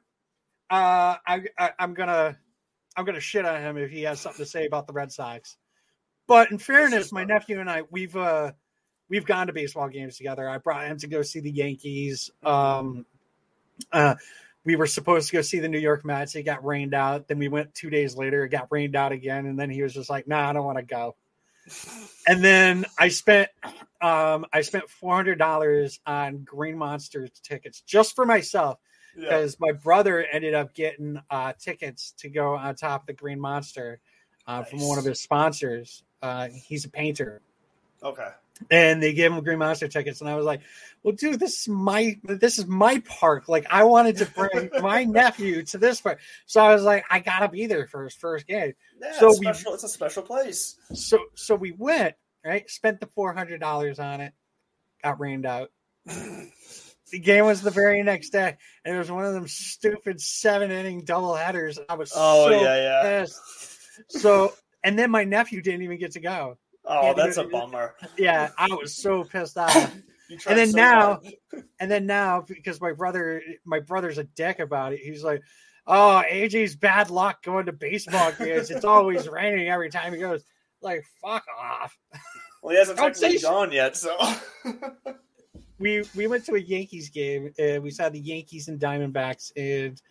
[0.69, 2.37] uh, I, I I'm gonna
[2.97, 5.55] I'm gonna shit on him if he has something to say about the Red Sox.
[6.27, 8.53] But in fairness, my nephew and I, we've uh,
[9.07, 10.49] we've gone to baseball games together.
[10.49, 12.31] I brought him to go see the Yankees.
[12.43, 13.05] Um,
[13.91, 14.15] uh,
[14.63, 16.35] we were supposed to go see the New York Mets.
[16.35, 17.27] It got rained out.
[17.27, 18.45] Then we went two days later.
[18.45, 20.77] It got rained out again, and then he was just like, "Nah, I don't want
[20.77, 21.15] to go."
[22.27, 23.49] And then I spent
[24.01, 28.79] um, I spent four hundred dollars on Green Monster tickets just for myself
[29.15, 29.23] yeah.
[29.23, 33.39] because my brother ended up getting uh, tickets to go on top of the Green
[33.39, 33.99] Monster
[34.47, 36.03] uh, from one of his sponsors.
[36.21, 37.41] Uh, he's a painter,
[38.03, 38.29] okay.
[38.69, 40.61] And they gave him Green Monster tickets, and I was like,
[41.03, 43.47] "Well, dude, this is my this is my park.
[43.49, 47.19] Like, I wanted to bring my nephew to this park, so I was like, I
[47.19, 48.73] gotta be there for his first game.
[49.01, 49.73] Yeah, So it's we- special.
[49.73, 50.75] It's a special place.
[50.93, 54.33] So, so we went right, spent the four hundred dollars on it,
[55.03, 55.69] got rained out.
[57.11, 60.71] The game was the very next day, and it was one of them stupid seven
[60.71, 61.77] inning double headers.
[61.89, 63.01] I was Oh, so yeah, yeah.
[63.19, 63.37] pissed.
[64.07, 66.57] So, and then my nephew didn't even get to go.
[66.91, 67.95] Oh, that's a bummer.
[68.17, 69.93] Yeah, I was so pissed off.
[70.47, 71.01] And then so now-
[71.51, 71.65] hard.
[71.81, 75.41] And then now, because my brother, my brother's a dick about it, he's like,
[75.85, 78.71] "Oh, AJ's bad luck going to baseball games.
[78.71, 80.45] It's always raining every time he goes."
[80.81, 81.97] Like, fuck off.
[82.63, 84.17] well, he hasn't technically gone yet, so
[85.79, 87.51] We we went to a Yankees game.
[87.59, 90.01] and we saw the Yankees and Diamondbacks, and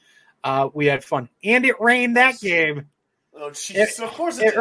[0.44, 1.28] uh, we had fun.
[1.44, 2.88] And it rained that game.
[3.40, 4.54] Oh, jeez, of course it.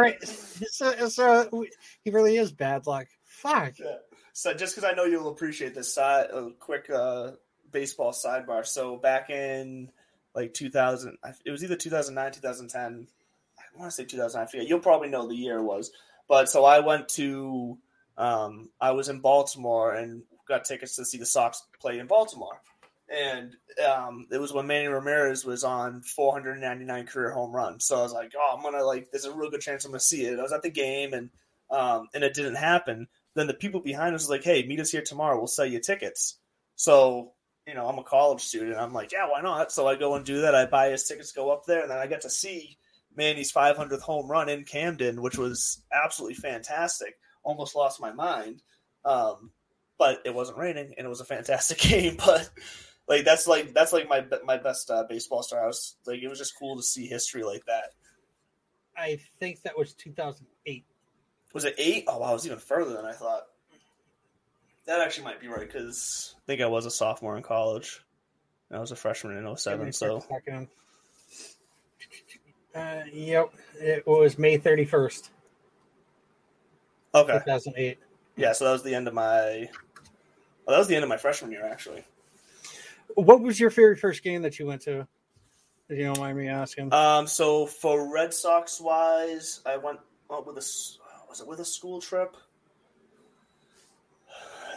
[0.71, 1.65] So, so
[2.03, 3.07] he really is bad luck.
[3.23, 3.79] Fuck.
[3.79, 3.97] Yeah.
[4.33, 7.31] So just because I know you'll appreciate this side, a quick uh,
[7.71, 8.65] baseball sidebar.
[8.65, 9.91] So back in
[10.33, 13.07] like 2000, it was either 2009, 2010.
[13.57, 14.41] I want to say 2009.
[14.41, 14.67] I forget.
[14.67, 15.91] You'll probably know the year it was.
[16.27, 17.77] But so I went to,
[18.17, 22.61] um, I was in Baltimore and got tickets to see the Sox play in Baltimore.
[23.11, 27.85] And um, it was when Manny Ramirez was on 499 career home runs.
[27.85, 29.99] So I was like, oh, I'm gonna like, there's a real good chance I'm gonna
[29.99, 30.37] see it.
[30.37, 31.29] I was at the game and
[31.71, 34.91] um, and it didn't happen then the people behind us was like, "Hey, meet us
[34.91, 35.37] here tomorrow.
[35.37, 36.37] We'll sell you tickets."
[36.75, 37.33] So,
[37.67, 38.77] you know, I'm a college student.
[38.77, 40.55] I'm like, "Yeah, why not?" So I go and do that.
[40.55, 42.77] I buy his tickets, go up there, and then I get to see
[43.15, 47.15] Manny's 500th home run in Camden, which was absolutely fantastic.
[47.43, 48.61] Almost lost my mind,
[49.05, 49.51] um,
[49.97, 52.17] but it wasn't raining, and it was a fantastic game.
[52.17, 52.49] But
[53.09, 55.63] like that's like that's like my my best uh, baseball star.
[55.63, 57.93] I was like, it was just cool to see history like that.
[58.95, 60.85] I think that was 2008.
[61.53, 62.03] Was it eight?
[62.07, 63.43] Oh, wow, it was even further than I thought.
[64.85, 68.01] That actually might be right because I think I was a sophomore in college.
[68.71, 69.93] I was a freshman in Give 07.
[69.93, 70.23] So.
[72.75, 75.29] Uh, yep, it was May 31st,
[77.15, 77.33] okay.
[77.33, 77.97] 2008.
[78.35, 79.69] Yeah, so that was the end of my.
[80.65, 82.03] Well, that was the end of my freshman year, actually.
[83.15, 85.07] What was your very first game that you went to?
[85.89, 86.93] If you don't mind me asking.
[86.93, 90.65] Um, so for Red Sox wise, I went with a
[91.29, 92.35] was it with a school trip?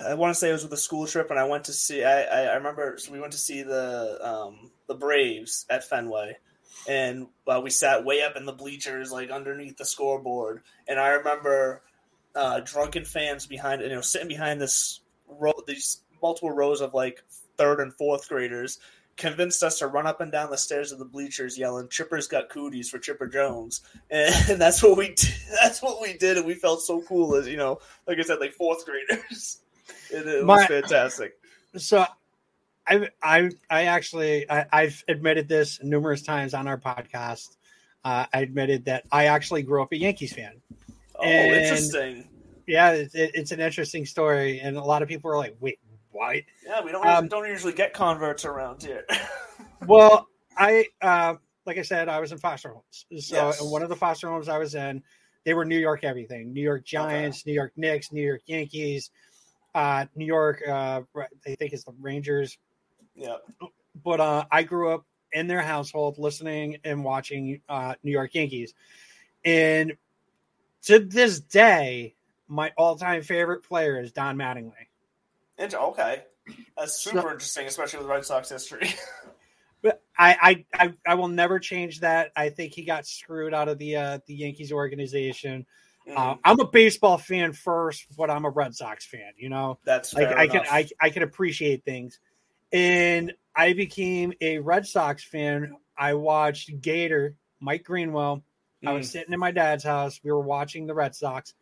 [0.04, 2.02] I want to say it was with a school trip, and I went to see.
[2.02, 6.38] I, I, I remember so we went to see the um, the Braves at Fenway,
[6.88, 10.62] and uh, we sat way up in the bleachers, like underneath the scoreboard.
[10.88, 11.82] And I remember
[12.34, 17.22] uh, drunken fans behind, you know, sitting behind this row, these multiple rows of like
[17.62, 18.78] third and fourth graders,
[19.16, 22.48] convinced us to run up and down the stairs of the bleachers yelling "Chipper's got
[22.48, 25.34] cooties" for Chipper Jones, and, that's what we did.
[25.62, 28.40] That's what we did, and we felt so cool as you know, like I said,
[28.40, 29.58] like fourth graders.
[30.10, 31.32] It, it was fantastic.
[31.76, 32.04] so,
[32.86, 37.56] I, I, I actually, I, I've admitted this numerous times on our podcast.
[38.04, 40.60] Uh, I admitted that I actually grew up a Yankees fan.
[41.16, 42.28] Oh, and- interesting.
[42.66, 45.78] Yeah, it- it's an interesting story, and a lot of people are like, "Wait,
[46.12, 49.04] what?" Yeah, we don't Um, don't usually get converts around here.
[49.86, 51.34] Well, I uh,
[51.66, 53.06] like I said, I was in foster homes.
[53.26, 53.60] So Yes.
[53.60, 55.02] in one of the foster homes I was in,
[55.44, 56.52] they were New York everything.
[56.52, 59.10] New York Giants, New York Knicks, New York Yankees,
[59.74, 60.62] uh, New York.
[60.66, 62.58] Uh, I think it's the Rangers.
[63.16, 63.38] Yeah.
[64.04, 68.72] But uh, I grew up in their household listening and watching uh, New York Yankees,
[69.44, 69.94] and
[70.82, 72.14] to this day,
[72.46, 74.86] my all-time favorite player is Don Mattingly.
[75.60, 76.22] Okay,
[76.76, 78.88] that's super interesting, especially with Red Sox history.
[79.82, 82.30] But I, I, I, I will never change that.
[82.36, 85.66] I think he got screwed out of the uh, the Yankees organization.
[86.08, 89.32] Mm, I'm a baseball fan first, but I'm a Red Sox fan.
[89.36, 90.62] You know, that's like I can.
[90.70, 92.20] I, I can appreciate things,
[92.72, 95.74] and I became a Red Sox fan.
[95.98, 98.44] I watched Gator Mike Greenwell.
[98.86, 99.10] I was Mm.
[99.10, 100.20] sitting in my dad's house.
[100.22, 101.54] We were watching the Red Sox.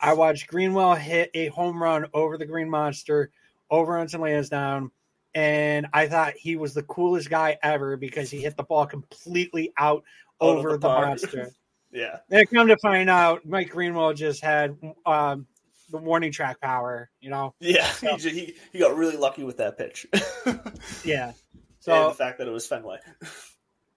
[0.00, 3.30] I watched Greenwell hit a home run over the Green Monster,
[3.70, 4.90] over into Lansdowne,
[5.34, 9.72] and I thought he was the coolest guy ever because he hit the ball completely
[9.76, 10.04] out
[10.40, 11.50] Out over the the, monster.
[11.92, 15.46] yeah, And come to find out, Mike Greenwell just had um,
[15.90, 17.10] the warning track power.
[17.20, 17.90] You know, yeah.
[18.00, 20.06] He, ju- he he got really lucky with that pitch.
[21.04, 21.28] yeah.
[21.28, 21.34] and
[21.80, 22.98] So the fact that it was Fenway.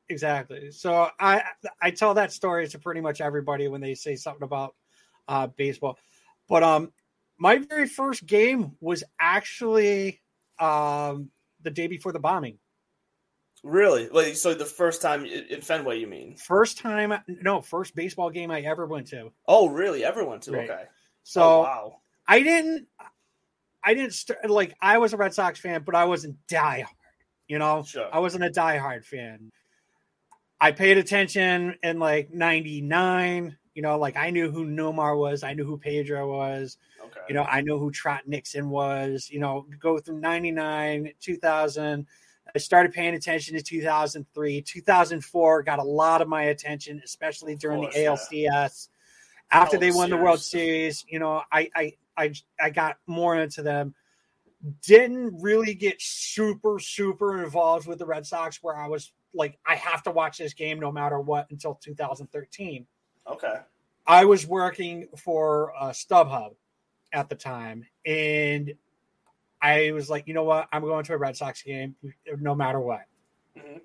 [0.09, 0.71] exactly.
[0.71, 1.43] So I
[1.81, 4.75] I tell that story to pretty much everybody when they say something about
[5.27, 5.97] uh, baseball.
[6.47, 6.91] But um,
[7.37, 10.21] my very first game was actually
[10.59, 11.29] um
[11.61, 12.57] the day before the bombing.
[13.63, 14.09] Really?
[14.09, 16.35] Like, so the first time in Fenway, you mean?
[16.35, 19.31] First time, no, first baseball game I ever went to.
[19.47, 20.03] Oh, really?
[20.03, 20.53] Everyone too?
[20.53, 20.69] Right.
[20.69, 20.83] Okay.
[21.23, 21.97] So oh, wow.
[22.27, 22.87] I didn't,
[23.83, 26.85] I didn't start like I was a Red Sox fan, but I wasn't diehard.
[27.47, 28.09] You know, Sure.
[28.11, 29.51] I wasn't a diehard fan.
[30.59, 33.57] I paid attention in like '99.
[33.73, 36.77] You know, like I knew who Nomar was, I knew who Pedro was.
[37.01, 37.21] Okay.
[37.29, 39.29] You know, I know who Trot Nixon was.
[39.31, 42.05] You know, go through '99, 2000.
[42.53, 45.63] I started paying attention to 2003, 2004.
[45.63, 47.95] Got a lot of my attention, especially during course,
[48.27, 48.67] the yeah.
[48.67, 48.89] ALCS.
[49.51, 50.99] After Oh, they won the World Series.
[50.99, 53.93] Series, you know, I, I I I got more into them.
[54.81, 59.75] Didn't really get super super involved with the Red Sox, where I was like, I
[59.75, 62.85] have to watch this game no matter what until 2013.
[63.27, 63.55] Okay.
[64.07, 66.55] I was working for uh, StubHub
[67.13, 68.73] at the time, and
[69.61, 71.95] I was like, you know what, I'm going to a Red Sox game
[72.39, 73.01] no matter what.
[73.57, 73.81] Mhm.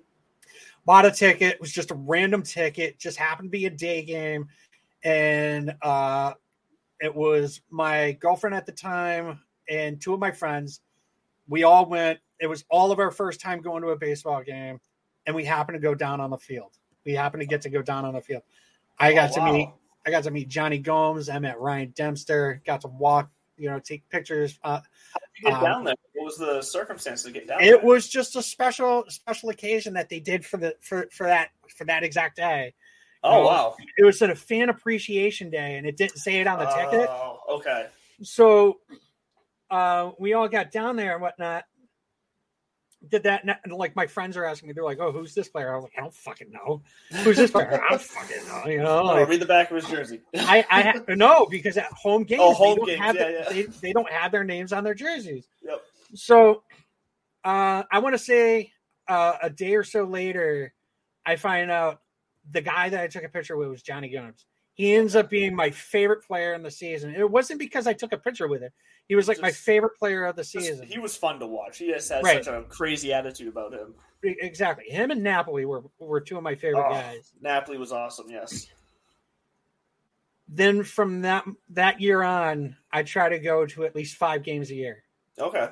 [0.85, 1.55] Bought a ticket.
[1.55, 2.97] It was just a random ticket.
[2.97, 4.47] Just happened to be a day game,
[5.03, 6.33] and uh,
[6.99, 10.81] it was my girlfriend at the time and two of my friends.
[11.47, 12.19] We all went.
[12.39, 14.79] It was all of our first time going to a baseball game,
[15.25, 16.71] and we happened to go down on the field.
[17.05, 18.43] We happened to get to go down on the field.
[18.99, 19.51] I got Oh, to wow.
[19.53, 19.69] meet
[20.05, 21.27] I got to meet Jonny Gomes.
[21.27, 22.61] I met Ryan Dempster.
[22.65, 24.57] Got to walk, you know, take pictures.
[24.63, 25.95] Uh, How did you get Um, down there?
[26.13, 27.79] What was the circumstance to get down it there?
[27.81, 31.83] was just a special special occasion that they did for the for for that for
[31.85, 32.73] that exact day.
[33.23, 33.75] Oh, wow.
[33.97, 37.09] It was a fan appreciation day, and it didn't say it on the ticket.
[37.09, 37.87] Oh, okay.
[38.23, 38.79] So
[39.69, 41.65] uh, we all got down there and whatnot.
[43.09, 43.43] Did that?
[43.63, 45.83] And like my friends are asking me, they're like, "Oh, who's this player?" I was
[45.83, 46.81] like, "I don't fucking know.
[47.23, 47.81] Who's this player?
[47.83, 50.21] I don't fucking know." You know, like, read the back of his jersey.
[50.35, 53.23] I, I ha- no because at home games, Oh, home they don't games, have yeah,
[53.23, 53.49] the- yeah.
[53.49, 55.47] They, they don't have their names on their jerseys.
[55.63, 55.81] Yep.
[56.15, 56.63] So
[57.43, 58.71] uh, I want to say
[59.07, 60.73] uh, a day or so later,
[61.25, 62.01] I find out
[62.51, 64.45] the guy that I took a picture with was Jonny Gomes.
[64.73, 67.15] He ends up being my favorite player in the season.
[67.15, 68.69] It wasn't because I took a picture with him.
[69.07, 70.85] He was like my favorite player of the Just- season.
[70.85, 71.77] he was fun to watch.
[71.77, 72.43] He just had Right.
[72.43, 73.95] such a crazy attitude about him.
[74.23, 74.85] exactly.
[74.89, 77.31] Him and Napoli were, were two of my favorite Oh, guys.
[77.39, 78.29] Napoli was awesome.
[78.29, 78.67] Yes.
[80.49, 84.71] Then from that that year on, I try to go to at least five games
[84.71, 85.03] a year.
[85.37, 85.69] Okay.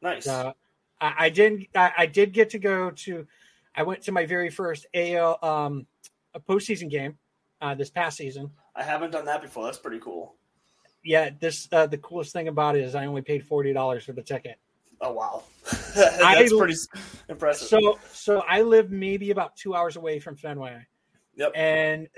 [0.00, 0.24] Nice.
[0.24, 0.54] So
[1.00, 3.26] I, I did I, I did get to go to
[3.74, 5.86] I went to my very first AL um
[6.34, 7.18] a postseason game
[7.60, 8.50] uh this past season.
[8.74, 9.64] I haven't done that before.
[9.64, 10.34] That's pretty cool.
[11.04, 14.12] Yeah, this uh the coolest thing about it is I only paid forty dollars for
[14.12, 14.58] the ticket.
[15.00, 15.44] Oh wow,
[15.94, 16.74] that's pretty
[17.28, 17.68] impressive.
[17.68, 20.86] So so I live maybe about two hours away from Fenway.
[21.36, 21.52] Yep.
[21.54, 22.08] And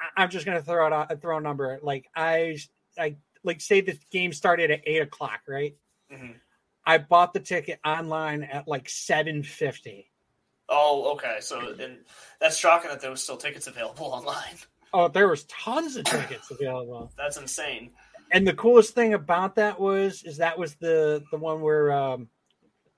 [0.00, 1.78] I- I'm just gonna throw out a throw a number.
[1.82, 2.56] Like I
[2.98, 5.76] I like say the game started at eight o'clock, right?
[6.12, 6.36] Mhm.
[6.86, 10.10] I bought the ticket online at like seven fifty.
[10.68, 11.38] Oh, okay.
[11.40, 11.98] So, and
[12.40, 14.56] that's shocking that there was still tickets available online.
[14.94, 17.12] Oh, there was tons of tickets available.
[17.18, 17.90] That's insane.
[18.34, 22.28] And the coolest thing about that was is that was the the one where um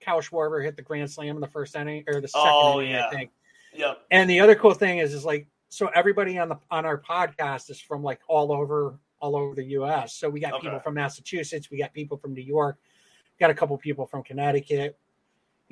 [0.00, 2.92] Kyle Schwarber hit the grand slam in the first inning or the second Oh, inning,
[2.92, 3.06] yeah.
[3.06, 3.30] I think.
[3.74, 3.98] Yep.
[4.10, 7.70] And the other cool thing is is like so everybody on the on our podcast
[7.70, 10.14] is from like all over all over the US.
[10.14, 10.62] So we got Okay.
[10.62, 12.78] people from Massachusetts, we got people from New York,
[13.38, 14.98] got a couple people from Connecticut.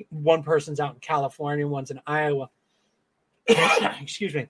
[0.09, 2.49] One person's out in California, one's in Iowa.
[3.47, 4.47] Excuse me.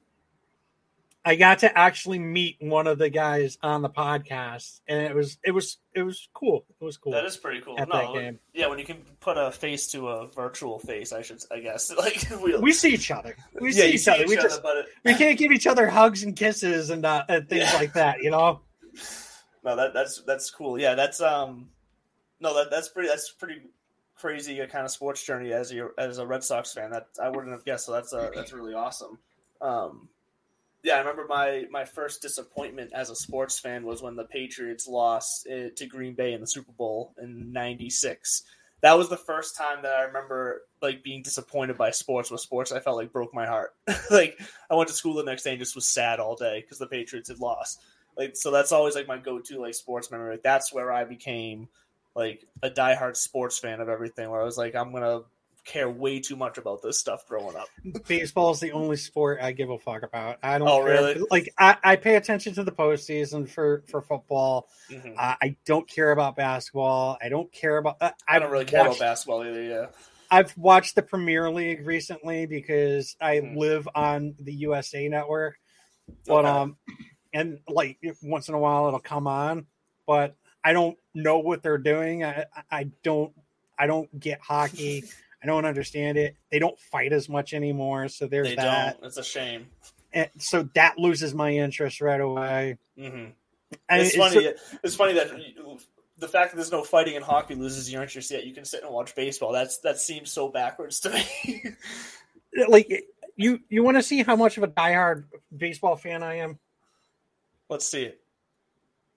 [1.28, 5.40] I got to actually meet one of the guys on the podcast, and it was
[5.44, 6.66] it was it was cool.
[6.80, 7.14] It was cool.
[7.14, 7.80] That is pretty cool.
[7.80, 8.40] At no, that game.
[8.54, 11.92] yeah, when you can put a face to a virtual face, I should, I guess.
[11.98, 13.36] Like we, We see each other.
[13.60, 14.24] We yeah, see each see other.
[14.24, 17.04] each we other, just but it, we can't give each other hugs and kisses and,
[17.06, 17.80] uh, and things Yeah.
[17.80, 18.22] like that.
[18.22, 18.60] You know.
[19.64, 20.80] no, that that's that's cool.
[20.80, 21.70] Yeah, that's um,
[22.40, 23.62] no, that that's pretty that's pretty
[24.16, 26.92] crazy a kind of sports journey as you as a Red Sox fan.
[26.92, 27.88] That I wouldn't have guessed.
[27.88, 29.18] So that's uh that's really awesome.
[29.60, 30.08] Um,
[30.86, 34.88] yeah, I remember my my first disappointment as a sports fan was when the Patriots
[34.88, 38.44] lost uh, to Green Bay in the Super Bowl in '96.
[38.82, 42.30] That was the first time that I remember like being disappointed by sports.
[42.30, 43.74] With sports, I felt like broke my heart.
[44.12, 46.78] like I went to school the next day and just was sad all day because
[46.78, 47.82] the Patriots had lost.
[48.16, 50.34] Like so, that's always like my go-to like sports memory.
[50.34, 51.68] Like that's where I became
[52.16, 54.30] like a diehard sports fan of everything.
[54.30, 55.22] Where I was like, I'm gonna
[55.66, 57.68] care way too much about this stuff growing up.
[58.07, 60.38] Baseball is the only sport I give a fuck about.
[60.43, 60.68] I don't.
[60.68, 60.86] Oh, care.
[60.86, 61.26] really?
[61.32, 64.70] Like I, I pay attention to the postseason for for football.
[64.89, 65.16] Mhm.
[65.18, 67.18] Uh, I don't care about basketball.
[67.22, 67.97] I don't care about.
[67.99, 69.63] Uh, I don't really care watched- about basketball either.
[69.63, 69.86] Yeah.
[70.32, 73.57] I've watched the Premier League recently because I Mhm.
[73.57, 75.57] live on the USA Network.
[76.26, 76.47] But Okay.
[76.49, 76.78] um,
[77.34, 79.66] and like once in a while it'll come on,
[80.07, 82.24] but I don't know what they're doing.
[82.24, 83.34] I I don't
[83.78, 85.03] I don't get hockey.
[85.46, 86.36] I don't understand it.
[86.52, 88.96] They don't fight as much anymore, so there's they that.
[89.00, 89.06] don't.
[89.08, 89.68] It's a shame.
[90.12, 92.80] And so that loses my interest right away.
[92.98, 93.26] hmm
[93.88, 94.54] And It's, funny.
[94.84, 95.30] it's funny that
[96.18, 98.32] the fact that there's no fighting in hockey loses your interest.
[98.32, 99.52] Yet you can sit and watch baseball.
[99.52, 101.64] That's that seems so backwards to me.
[102.68, 105.26] like you you want to see how much of a diehard
[105.56, 106.58] baseball fan I am?
[107.70, 108.20] Let's see it.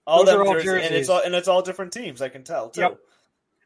[0.05, 2.21] All Those all jerseys, and it's all and it's all different teams.
[2.21, 2.81] I can tell too.
[2.81, 2.99] Yep.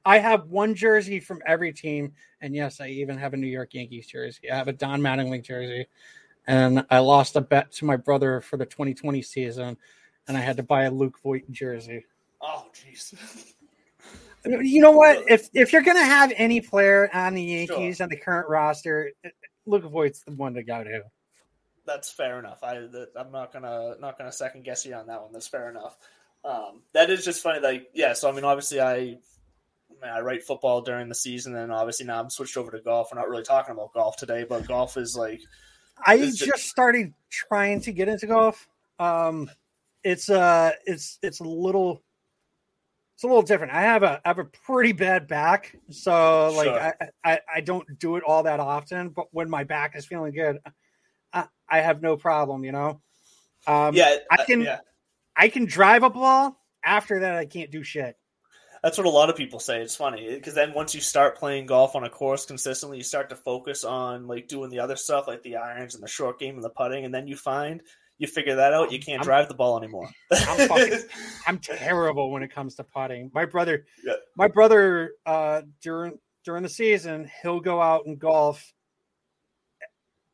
[0.05, 3.73] I have one jersey from every team, and yes, I even have a New York
[3.73, 4.51] Yankees jersey.
[4.51, 5.87] I have a Don Mattingly jersey,
[6.47, 9.77] and I lost a bet to my brother for the 2020 season,
[10.27, 12.05] and I had to buy a Luke Voit jersey.
[12.41, 13.53] Oh jeez.
[14.45, 15.23] You know what?
[15.29, 19.11] If if you're gonna have any player on the Yankees on the current roster,
[19.65, 21.03] Luke Voit's the one to go to.
[21.85, 22.59] That's fair enough.
[22.61, 22.75] I
[23.15, 25.31] I'm not gonna not gonna second guess you on that one.
[25.31, 25.97] That's fair enough.
[26.43, 27.61] Um, that is just funny.
[27.61, 28.11] Like yeah.
[28.11, 29.19] So I mean, obviously I.
[30.03, 32.79] I, mean, I write football during the season, and obviously now I'm switched over to
[32.81, 33.09] golf.
[33.11, 35.41] We're not really talking about golf today, but golf is like
[36.05, 38.67] I just just- started trying to get into golf.
[38.99, 39.49] Um,
[40.03, 42.03] it's uh, it's it's a little,
[43.15, 43.73] it's a little different.
[43.73, 46.93] I have a I have a pretty bad back, so like Sure.
[47.23, 49.09] I, I I don't do it all that often.
[49.09, 50.59] But when my back is feeling good,
[51.31, 52.65] I, I have no problem.
[52.65, 53.01] You know,
[53.67, 54.17] um, yeah.
[54.29, 54.79] I can yeah.
[55.35, 56.59] I can drive a ball.
[56.85, 58.17] After that, I can't do shit.
[58.83, 59.81] That's what a lot of people say.
[59.81, 63.29] It's funny because then once you start playing golf on a course consistently, you start
[63.29, 66.55] to focus on like doing the other stuff, like the irons and the short game
[66.55, 67.81] and the putting, and then you find
[68.17, 68.91] you figure that out.
[68.91, 70.09] You can't I'm- drive the ball anymore.
[70.31, 70.99] I'm fucking,
[71.47, 73.31] I'm terrible when it comes to putting.
[73.33, 74.15] My brother, Yeah.
[74.35, 78.73] my brother, uh, during during the season, he'll go out and golf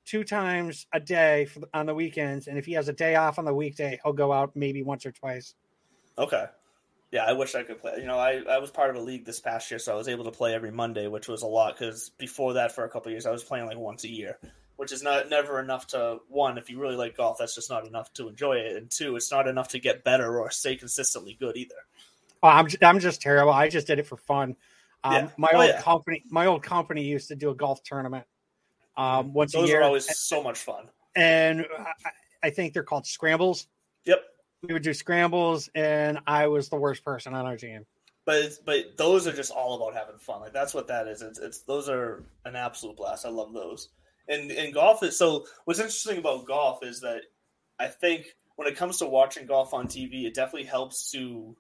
[0.07, 3.37] two times a day for, on the weekends, and if he has a day off
[3.37, 5.53] on the weekday, he'll go out maybe once or twice.
[6.17, 6.45] Okay.
[7.12, 7.93] Yeah, I wish I could play.
[7.99, 10.07] You know, I, I was part of a league this past year, so I was
[10.07, 13.10] able to play every Monday, which was a lot because before that, for a couple
[13.10, 14.38] of years, I was playing like once a year,
[14.76, 16.60] which is not never enough to one.
[16.60, 19.32] If you really like golf, that's just not enough to enjoy it, and two, it's
[19.32, 21.76] not enough to get better or stay consistently good either.
[22.43, 23.51] Oh, I'm I'm just terrible.
[23.51, 24.55] I just did it for fun.
[25.03, 25.30] Um, Yeah.
[25.38, 25.82] My Oh, old yeah.
[25.82, 28.26] company, my old company used to do a golf tournament
[28.97, 30.89] um, once a Those year, are always so much fun.
[31.16, 31.93] and I,
[32.43, 33.68] I think they're called scrambles.
[34.05, 34.22] Yep.
[34.62, 37.86] We would do scrambles, and I was the worst person on our team.
[38.26, 40.41] But it's, but those are just all about having fun.
[40.41, 41.22] Like that's what that is.
[41.22, 43.26] It's, it's those are an absolute blast.
[43.26, 43.89] I love those.
[44.28, 45.45] And and golf is so.
[45.66, 47.22] What's interesting about golf is that
[47.80, 51.55] I think when it comes to watching golf on TV, it definitely helps to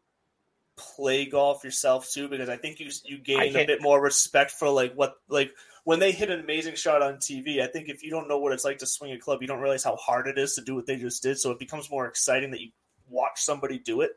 [0.77, 4.69] play golf yourself too because I think you you gain a bit more respect for
[4.69, 5.51] like what like
[5.85, 7.61] when they hit an amazing shot on TV.
[7.61, 9.59] I think if you don't know what it's like to swing a club, you don't
[9.61, 11.39] realize how hard it is to do what they just did.
[11.39, 12.69] So it becomes more exciting that you
[13.09, 14.11] watch somebody do it.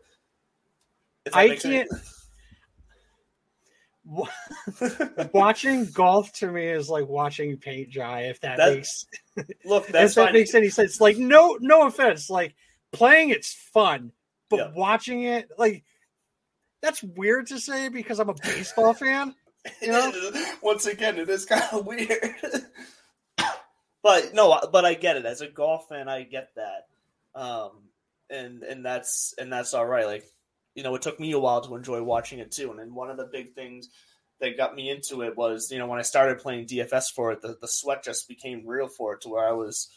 [1.24, 1.88] If I can't.
[5.32, 8.22] watching golf to me is like watching paint dry.
[8.22, 9.06] If that, That- makes
[9.64, 10.32] Look, that's if that fine.
[10.34, 11.00] makes any sense.
[11.00, 12.28] Like no, no offense.
[12.28, 12.54] Like
[12.92, 14.12] playing it's fun,
[14.48, 14.70] but Yeah.
[14.74, 15.84] watching it like
[16.80, 19.34] that's weird to say because I'm a baseball fan.
[19.80, 20.12] You know,
[20.62, 22.34] Once again, it is kind of weird.
[24.02, 25.24] but no, but I get it.
[25.24, 26.88] As a golf fan, I get that,
[27.40, 27.70] um,
[28.32, 30.06] and and that's and that's all right.
[30.06, 30.24] Like,
[30.74, 32.70] you know, it took me a while to enjoy watching it too.
[32.70, 33.88] And then one of the big things
[34.40, 37.42] that got me into it was, you know, when I started playing DFS for it,
[37.42, 39.88] the, the sweat just became real for it to where I was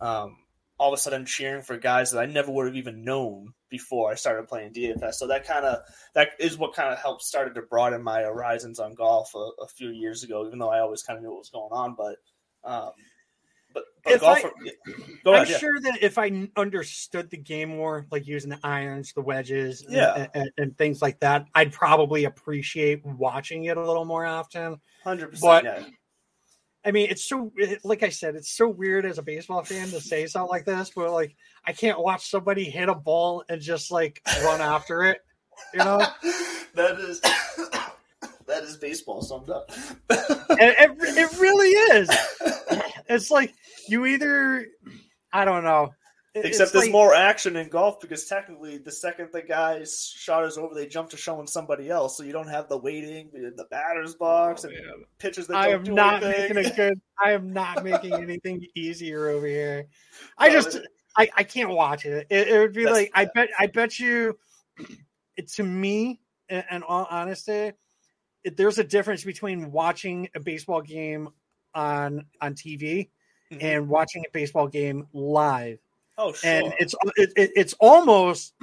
[0.00, 0.36] um,
[0.78, 4.10] all of a sudden cheering for guys that I never would have even known before
[4.10, 5.14] I started playing DFS.
[5.14, 5.82] So that kind of
[6.14, 9.68] that is what kind of helped started to broaden my horizons on golf a, a,
[9.68, 10.44] few years ago.
[10.46, 12.16] Even though I always kind of knew what was going on, but
[12.64, 12.90] um,
[13.72, 14.44] but, but golf.
[14.44, 14.50] I,
[15.26, 19.22] I'm ahead, sure that if I understood the game more, like using the irons, the
[19.22, 24.04] wedges, yeah, and, and, and things like that, I'd probably appreciate watching it a little
[24.04, 24.80] more often.
[25.04, 25.64] Hundred percent.
[25.64, 25.84] Yeah
[26.84, 27.52] I mean, it's so
[27.84, 30.90] like I said, it's so weird as a baseball fan to say something like this,
[30.94, 35.18] but like I can't watch somebody hit a ball and just like run after it.
[35.72, 35.98] You know,
[36.74, 37.20] that is
[38.46, 39.70] that is baseball summed up.
[40.10, 42.10] it, it really is.
[43.12, 43.54] It's like
[43.88, 44.66] you either
[45.32, 45.92] I don't know
[46.34, 50.56] Except there's like, more action in golf because technically, the second the guy's shot is
[50.56, 52.16] over, they jump to showing somebody else.
[52.16, 55.04] So you don't have the waiting in the batter's box oh, and man.
[55.18, 56.56] pitches that I am not anything.
[56.56, 57.00] making a good.
[57.22, 59.88] I am not making anything easier over here.
[60.38, 60.78] I just,
[61.18, 62.26] I, I can't watch it.
[62.30, 64.38] It, it would be like I bet, I bet you.
[65.36, 67.72] It, to me, and in all honesty,
[68.56, 71.28] there's a difference between watching a baseball game
[71.74, 73.08] on on TV
[73.50, 73.58] mm-hmm.
[73.60, 75.78] and watching a baseball game live
[76.18, 76.50] Oh, sure.
[76.50, 78.54] And it's it, it's almost.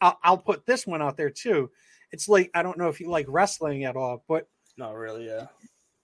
[0.00, 1.70] I'll, I'll, put this one out there too.
[2.10, 5.26] It's like I don't know if you like wrestling at all, but not really.
[5.26, 5.46] Yeah.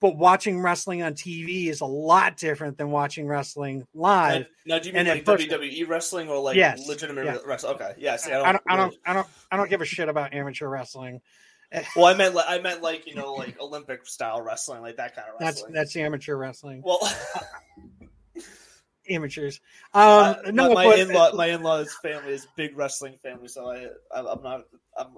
[0.01, 4.47] But watching wrestling on TV is a lot different than watching wrestling live.
[4.65, 7.75] Now, now do you mean like WWE wrestling or like yes, legitimate wrestling?
[7.75, 8.27] Okay, yes.
[8.27, 10.33] Yeah, I, don't, I, don't, I don't, I don't, I don't give a shit about
[10.33, 11.21] amateur wrestling.
[11.95, 15.29] Well, I meant, I meant like you know, like Olympic style wrestling, like that kind
[15.29, 15.73] of wrestling.
[15.73, 16.83] That's that's amateur wrestling.
[16.85, 16.99] Well,
[19.11, 19.61] amateurs.
[19.95, 24.43] Um, uh, no, my, in-law, my in-laws family is big wrestling family, so I, I'm
[24.43, 24.65] not.
[24.97, 25.09] I'm,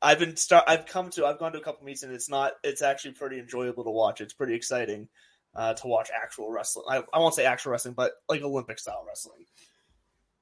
[0.00, 0.64] I've been start.
[0.66, 1.26] I've come to.
[1.26, 2.52] I've gone to a couple meets, and it's not.
[2.64, 4.20] It's actually pretty enjoyable to watch.
[4.20, 5.08] It's pretty exciting
[5.54, 6.86] uh, to watch actual wrestling.
[6.88, 9.44] I, I won't say actual wrestling, but like Olympic style wrestling.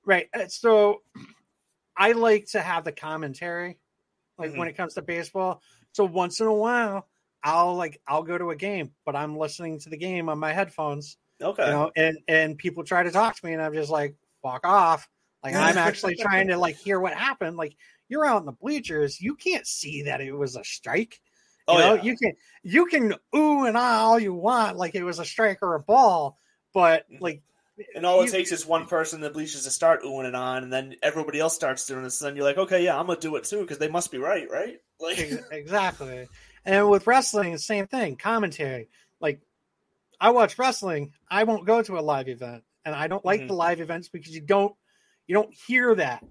[0.04, 0.28] Right.
[0.32, 1.02] Uh, so,
[1.96, 3.78] I like to have the commentary,
[4.40, 4.58] like mm-hmm.
[4.58, 5.62] when it comes to baseball.
[5.92, 7.06] So once in a while,
[7.44, 10.52] I'll like I'll go to a game, but I'm listening to the game on my
[10.52, 11.64] headphones Okay.
[11.64, 14.66] You know, and and people try to talk to me, and I'm just like, fuck
[14.66, 15.08] off.
[15.42, 17.56] Like I'm actually trying to like hear what happened.
[17.56, 17.76] Like
[18.08, 21.20] you're out in the bleachers, you can't see that it was a strike.
[21.68, 22.02] You oh, know, yeah.
[22.02, 22.32] you can
[22.62, 25.80] you can ooh and ah all you want, like it was a strike or a
[25.80, 26.36] ball,
[26.74, 27.22] but mm-hmm.
[27.22, 27.42] like
[27.94, 30.34] and all it you, takes is one person in the bleachers to start oohing it
[30.34, 32.20] on, and then everybody else starts doing this.
[32.20, 34.18] And then you're like, okay, yeah, I'm gonna do it too because they must be
[34.18, 34.78] right, right?
[35.00, 35.18] Like
[35.50, 36.28] exactly.
[36.66, 38.16] And with wrestling, the same thing.
[38.16, 39.40] Commentary, like
[40.20, 41.12] I watch wrestling.
[41.30, 43.48] I won't go to a live event, and I don't like mm-hmm.
[43.48, 44.74] the live events because you don't
[45.26, 46.22] you don't hear that.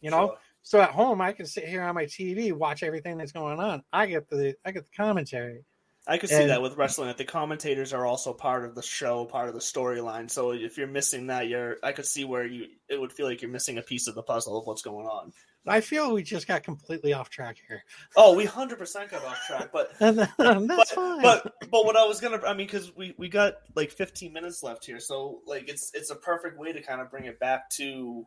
[0.00, 0.28] You know.
[0.28, 0.38] Sure.
[0.62, 3.84] So at home, I can sit here on my TV, watch everything that's going on.
[3.92, 5.64] I get the I get the commentary.
[6.08, 8.82] I could see and, that with wrestling that the commentators are also part of the
[8.82, 10.30] show, part of the storyline.
[10.30, 13.42] So if you're missing that, you're I could see where you it would feel like
[13.42, 15.32] you're missing a piece of the puzzle of what's going on.
[15.68, 17.82] I feel we just got completely off track here.
[18.16, 21.22] Oh, we hundred percent got off track, but that's but, fine.
[21.22, 24.62] But but what I was gonna, I mean, because we we got like fifteen minutes
[24.62, 27.68] left here, so like it's it's a perfect way to kind of bring it back
[27.70, 28.26] to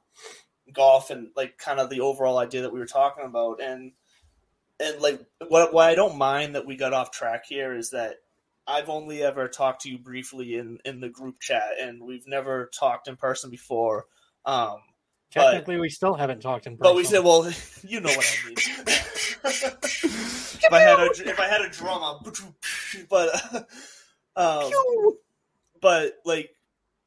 [0.73, 3.93] golf and like kind of the overall idea that we were talking about, and
[4.79, 8.15] and like what why I don't mind that we got off track here is that
[8.67, 12.69] I've only ever talked to you briefly in in the group chat, and we've never
[12.77, 14.05] talked in person before.
[14.45, 14.77] Um,
[15.31, 16.91] Technically, but, we still haven't talked in person.
[16.91, 17.51] But we said, well,
[17.87, 18.55] you know what I mean.
[19.43, 22.19] if I had a if I had a drama,
[23.09, 23.67] but
[24.35, 24.71] um,
[25.81, 26.51] but like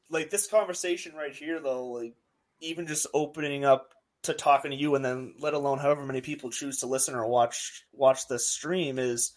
[0.09, 2.15] like this conversation right here though, like
[2.61, 3.93] even just opening up
[4.23, 7.27] to talking to you, and then let alone however many people choose to listen or
[7.27, 9.33] watch watch this stream is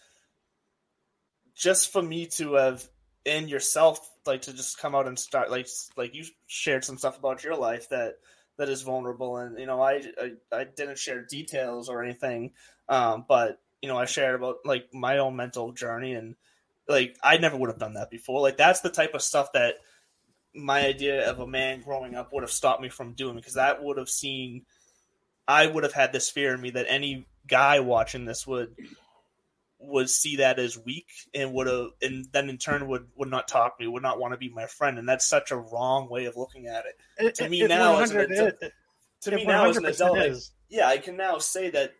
[1.55, 2.87] just for me to have
[3.25, 7.17] in yourself like to just come out and start like like you shared some stuff
[7.17, 8.15] about your life that
[8.57, 9.37] that is vulnerable.
[9.37, 12.53] And you know, I I, I didn't share details or anything,
[12.89, 16.35] um, but you know, I shared about like my own mental journey and
[16.87, 18.41] like I never would have done that before.
[18.41, 19.75] Like that's the type of stuff that
[20.55, 23.83] my idea of a man growing up would have stopped me from doing because that
[23.83, 24.65] would have seen
[25.47, 28.75] I would have had this fear in me that any guy watching this would
[29.79, 33.47] would see that as weak and would have and then in turn would would not
[33.47, 34.97] talk to me would not want to be my friend.
[34.99, 38.11] And that's such a wrong way of looking at it, it to me now as
[38.11, 38.55] an adult,
[39.21, 41.93] to me now as an adult yeah i can now say that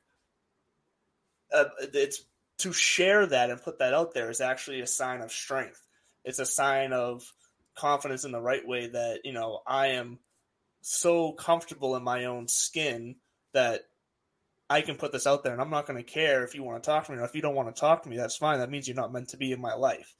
[1.54, 2.24] uh, it's
[2.58, 5.82] to share that and put that out there is actually a sign of strength.
[6.26, 7.32] It's a sign of
[7.76, 10.18] confidence in the right way that you know i am
[10.82, 13.16] so comfortable in my own skin
[13.58, 13.82] that
[14.70, 16.84] I can put this out there and I'm not going to care if you want
[16.84, 18.18] to talk to me or if you don't want to talk to me.
[18.18, 18.60] That's fine.
[18.60, 20.14] That means you're not meant to be in my life.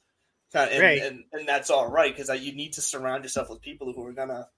[0.54, 1.02] And, right.
[1.02, 4.12] and, and that's all right because you need to surround yourself with people who are
[4.12, 4.48] going to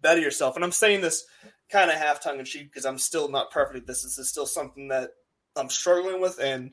[0.00, 0.56] better yourself.
[0.56, 1.24] And I'm saying this
[1.70, 4.02] kind of half tongue in cheek because I'm still not perfect at this.
[4.02, 5.10] This is still something that
[5.54, 6.72] I'm struggling with and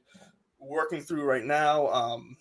[0.59, 1.89] working through right now.
[1.89, 2.38] Um,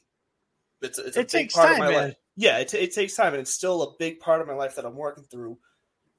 [0.80, 2.03] it's, it's a It big takes part time, of my man.
[2.05, 2.16] life.
[2.36, 4.86] Yeah, it, it takes time, and it's still a big part of my life that
[4.86, 5.59] I'm working through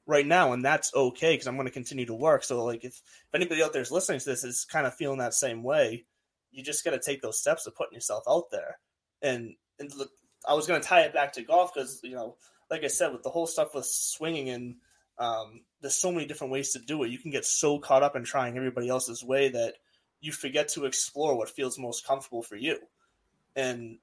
[0.09, 2.43] right now, and that's okay because I'm going to continue to work.
[2.43, 5.19] So, like, if, if anybody out there is listening to this is kind of feeling
[5.19, 6.05] that same way,
[6.51, 8.79] you just got to take those steps of putting yourself out there.
[9.21, 10.09] And and look,
[10.47, 12.35] I was going to tie it back to golf because you know,
[12.71, 14.75] like I said, with the whole stuff with swinging and
[15.19, 17.11] um, there's so many different ways to do it.
[17.11, 19.75] You can get so caught up in trying everybody else's way that
[20.21, 22.79] you forget to explore what feels most comfortable for you.
[23.55, 23.99] And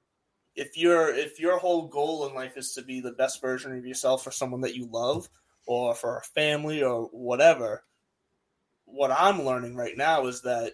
[0.55, 3.85] if your if your whole goal in life is to be the best version of
[3.85, 5.27] yourself for someone that you love
[5.67, 7.83] or for a family or whatever,
[8.85, 10.73] what I'm learning right now is that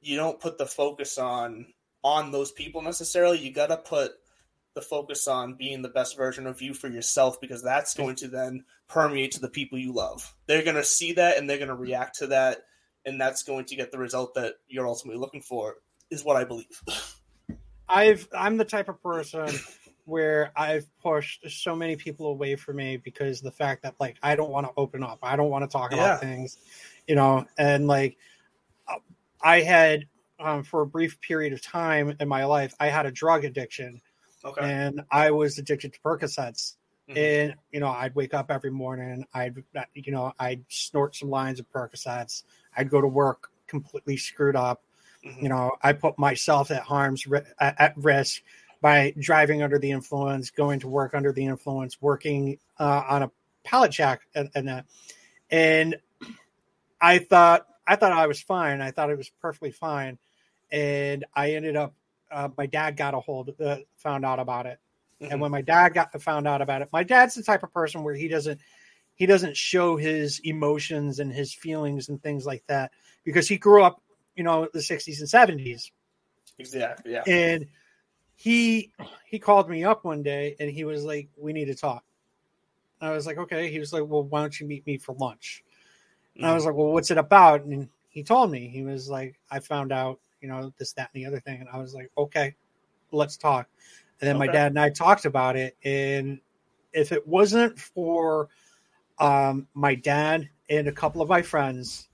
[0.00, 1.66] you don't put the focus on
[2.04, 3.38] on those people necessarily.
[3.38, 4.12] You got to put
[4.74, 8.28] the focus on being the best version of you for yourself because that's going to
[8.28, 10.34] then permeate to the people you love.
[10.46, 12.58] They're going to see that and they're going to react to that
[13.06, 15.76] and that's going to get the result that you're ultimately looking for
[16.10, 16.82] is what I believe.
[17.88, 19.48] I've I'm the type of person
[20.06, 24.36] where I've pushed so many people away from me because the fact that like I
[24.36, 26.16] don't want to open up, I don't want to talk Yeah.
[26.16, 26.58] about things,
[27.06, 28.16] you know, and like
[29.42, 30.06] I had
[30.38, 34.00] um, for a brief period of time in my life, I had a drug addiction,
[34.44, 34.62] Okay.
[34.62, 36.76] and I was addicted to Percocets.
[37.08, 37.16] Mhm.
[37.16, 39.26] And you know, I'd wake up every morning.
[39.34, 39.62] I'd
[39.94, 42.44] you know, I'd snort some lines of Percocets.
[42.76, 44.82] I'd go to work completely screwed up
[45.24, 45.42] Mhm.
[45.42, 47.26] you know i put myself at harm's
[47.58, 48.42] at at risk
[48.86, 53.30] by driving under the influence going to work under the influence working uh, on a
[53.64, 54.86] pallet jack and, and that
[55.50, 55.96] and
[57.00, 60.16] i thought i thought i was fine i thought it was perfectly fine
[60.70, 61.94] and i ended up
[62.30, 64.78] uh, my dad got a hold uh, found out about it
[65.20, 65.32] Mhm.
[65.32, 68.04] and when my dad got found out about it my dad's the type of person
[68.04, 68.60] where he doesn't
[69.16, 72.92] he doesn't show his emotions and his feelings and things like that
[73.24, 74.00] because he grew up
[74.36, 75.90] you know the 60s and 70s
[76.58, 77.12] Exactly.
[77.12, 77.24] Yeah.
[77.26, 77.66] and
[78.36, 78.92] he
[79.26, 82.04] he called me up one day and he was like we need to talk.
[83.00, 83.70] I was like okay.
[83.70, 85.64] He was like well why don't you meet me for lunch?
[86.36, 87.64] And i was like well what's it about?
[87.64, 88.68] And he told me.
[88.68, 91.60] He was like i found out you know this that and the other thing.
[91.60, 92.54] And i was like okay
[93.12, 93.68] let's talk.
[94.20, 95.76] And then my dad and i talked about it.
[95.84, 96.40] And
[96.92, 98.48] if it wasn't for
[99.18, 102.08] um my dad and a couple of my friends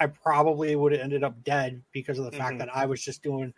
[0.00, 2.58] i probably would have ended up dead because of the fact Mhm.
[2.58, 3.54] that i was just doing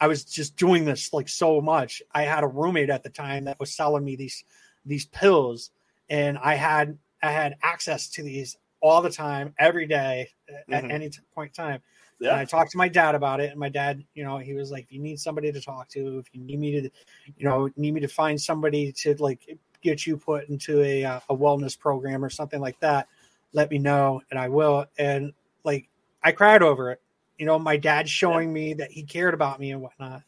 [0.00, 3.44] i was just doing this like so much i had a roommate at the time
[3.44, 4.44] that was selling me these
[4.84, 5.70] these pills
[6.08, 10.28] and i had i had access to these all the time every day
[10.70, 10.90] at Mhm.
[10.90, 11.82] any t- point in time
[12.20, 12.36] and Yeah.
[12.38, 14.84] I talked to my dad about it, and my dad, you know, he was like,
[14.84, 16.90] "If you need somebody to talk to, if you need me to,
[17.36, 21.20] you know, need me to find somebody to like get you put into a uh,
[21.28, 23.06] a wellness program or something like that,
[23.52, 25.90] let me know, and I will." And like,
[26.22, 27.02] I cried over it.
[27.38, 30.22] You know, my dad showing me that he cared about me and whatnot.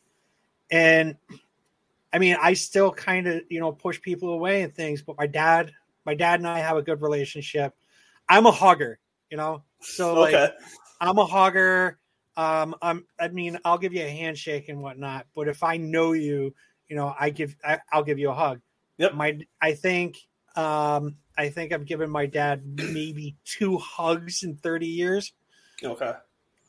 [0.71, 1.17] And
[2.13, 5.27] I mean, I still kind of, you know, push people away and things, but my
[5.27, 5.73] dad,
[6.05, 7.75] my dad and I have a good relationship.
[8.29, 8.99] I'm a hugger,
[9.31, 10.53] you know, so like.
[11.01, 11.99] I'm a hugger.
[12.37, 16.13] Um, I'm, I mean, I'll give you a handshake and whatnot, but if I know
[16.13, 16.55] you,
[16.89, 18.61] you know, I give, I, I'll give you a hug.
[18.99, 19.15] Yep.
[19.15, 20.19] My, I think,
[20.57, 25.33] um, I think I've given my dad maybe two hugs in 30 years.
[25.83, 26.13] Okay.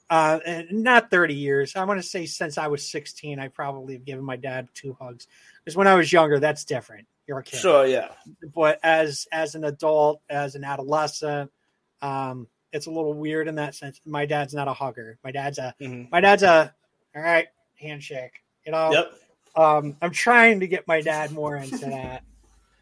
[0.09, 0.39] Uh,
[0.71, 1.75] not 30 years.
[1.75, 4.97] I want to say since I was 16, I probably have given my dad two
[4.99, 5.27] hugs.
[5.63, 7.07] Because when I was younger, that's different.
[7.27, 7.85] You're a kid Sure.
[7.85, 8.09] Yeah.
[8.55, 11.51] but as as an adult, as an adolescent,
[12.01, 14.01] um, it's a little weird in that sense.
[14.03, 15.19] My dad's not a hugger.
[15.23, 16.09] My dad's a Mhm.
[16.11, 16.73] my dad's a
[17.15, 17.47] all right
[17.79, 18.43] handshake.
[18.65, 19.13] You know, Yep.
[19.55, 22.23] um, I'm trying to get my dad more into that,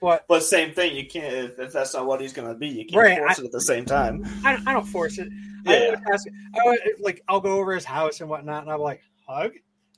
[0.02, 0.96] but But same thing.
[0.96, 2.68] You can't if, if that's not what he's going to be.
[2.68, 4.24] You can't Right, force I- it at the same time.
[4.44, 5.28] I, I don't force it.
[5.66, 5.86] I Yeah.
[5.86, 9.02] always ask, I would, like I'll go over his house and whatnot, and I'm like
[9.28, 9.52] hug,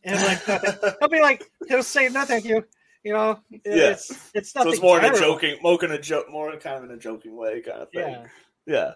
[0.04, 0.43] and like
[1.00, 2.66] he'll be like he'll say no thank you.
[3.04, 3.91] You know, Yeah.
[3.91, 4.74] it's it's So nothing.
[4.74, 7.36] it's more in a joking, more in a joke, more kind of in a joking
[7.36, 8.12] way, kind of thing.
[8.12, 8.26] Yeah.
[8.66, 8.91] Yeah.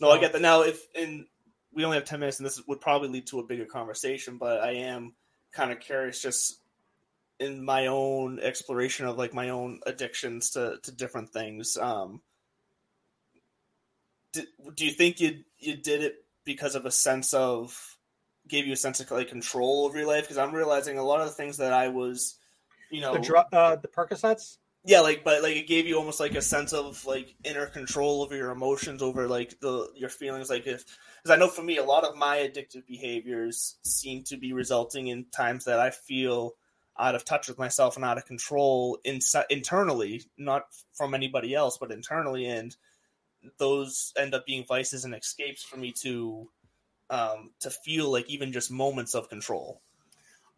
[0.00, 0.42] No, I get that.
[0.42, 1.26] Now, if in
[1.72, 4.60] we only have ten minutes, and this would probably lead to a bigger conversation, but
[4.60, 5.14] I am
[5.52, 6.60] kind of curious, just
[7.40, 11.76] in my own exploration of like my own addictions to to different things.
[11.76, 12.22] Um,
[14.32, 14.42] do,
[14.74, 17.96] do you think you you did it because of a sense of
[18.48, 20.24] gave you a sense of like control over your life?
[20.24, 22.38] Because I'm realizing a lot of the things that I was,
[22.90, 24.58] you know, The dr- uh, the Percocets.
[24.84, 28.22] yeah, like, but like it gave you almost like a sense of like inner control
[28.22, 30.48] over your emotions, over like the your feelings.
[30.48, 30.84] Like if,
[31.22, 35.08] because I know for me, a lot of my addictive behaviors seem to be resulting
[35.08, 36.54] in times that I feel
[36.98, 39.20] out of touch with myself and out of control in,
[39.50, 42.46] internally, not from anybody else, but internally.
[42.46, 42.76] And
[43.58, 46.48] those end up being vices and escapes for me to
[47.10, 49.80] um, to feel like even just moments of control.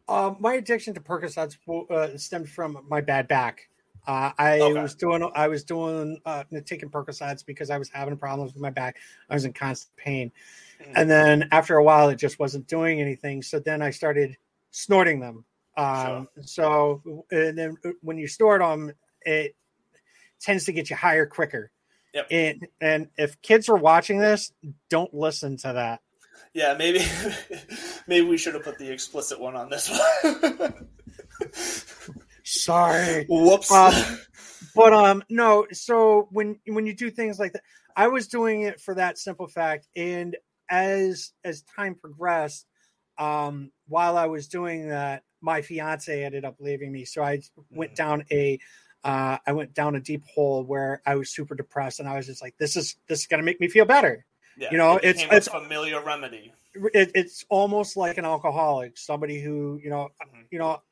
[0.09, 1.57] Uh, my addiction to Percocets
[1.91, 3.69] uh, stemmed from my bad back.
[4.07, 4.83] Uh, I okay.
[4.83, 8.71] was doing I was doing uh, taking Percocets because I was having problems with my
[8.71, 8.97] back.
[9.29, 10.33] I was in constant pain,
[10.83, 10.93] mm-hmm.
[10.97, 13.43] and then after a while, it just wasn't doing anything.
[13.43, 14.37] So then I started
[14.71, 15.45] snorting them.
[15.77, 16.43] Um, sure.
[16.43, 18.93] So and then uh, when you snort them,
[19.23, 19.55] it
[20.41, 21.71] tends to get you higher quicker.
[22.15, 22.27] Yep.
[22.31, 24.53] And and if kids are watching this,
[24.89, 26.01] don't listen to that.
[26.53, 27.05] Yeah, maybe
[28.07, 30.89] maybe we should have put the explicit one on this one.
[32.45, 33.27] Sorry.
[33.29, 33.71] Whoops.
[33.71, 33.93] Um,
[34.75, 37.63] but um no, so when when you do things like that,
[37.97, 40.37] I was doing it for that simple fact and
[40.69, 42.67] as as time progressed,
[43.19, 47.05] um while I was doing that, my fiance ended up leaving me.
[47.05, 47.97] So I went mm.
[47.97, 48.59] down a
[49.03, 52.27] uh, I went down a deep hole where I was super depressed, and I was
[52.27, 54.27] just like, "This is this is gonna make me feel better."
[54.59, 56.53] Yeah, you know, it it's it's a familiar remedy.
[56.75, 60.43] It, it's almost like an alcoholic, somebody who you know, mm-hmm.
[60.51, 60.83] you know,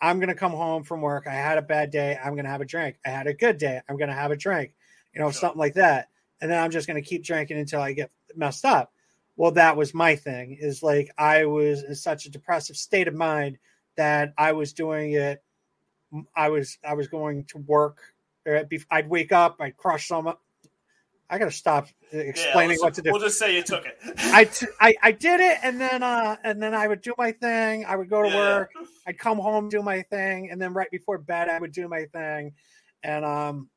[0.00, 1.26] I'm gonna come home from work.
[1.26, 2.18] I had a bad day.
[2.22, 2.98] I'm gonna have a drink.
[3.04, 3.80] I had a good day.
[3.88, 4.72] I'm gonna have a drink.
[5.12, 5.40] You know, sure.
[5.40, 6.08] something like that.
[6.40, 8.92] And then I'm just gonna keep drinking until I get messed up.
[9.36, 10.56] Well, that was my thing.
[10.58, 13.58] Is like I was in such a depressive state of mind
[13.96, 15.42] that I was doing it
[16.34, 17.98] I was I was going to work.
[18.90, 20.32] I'd wake up, I'd crush some.
[21.30, 23.10] I got to stop explaining yeah, what to do.
[23.10, 23.96] We'll just say you took it.
[24.18, 27.32] I, t- I I did it, and then uh, and then I would do my
[27.32, 27.84] thing.
[27.86, 28.36] I would go to yeah.
[28.36, 28.70] work.
[29.06, 32.04] I'd come home, do my thing, and then right before bed, I would do my
[32.06, 32.52] thing.
[33.02, 33.70] And um,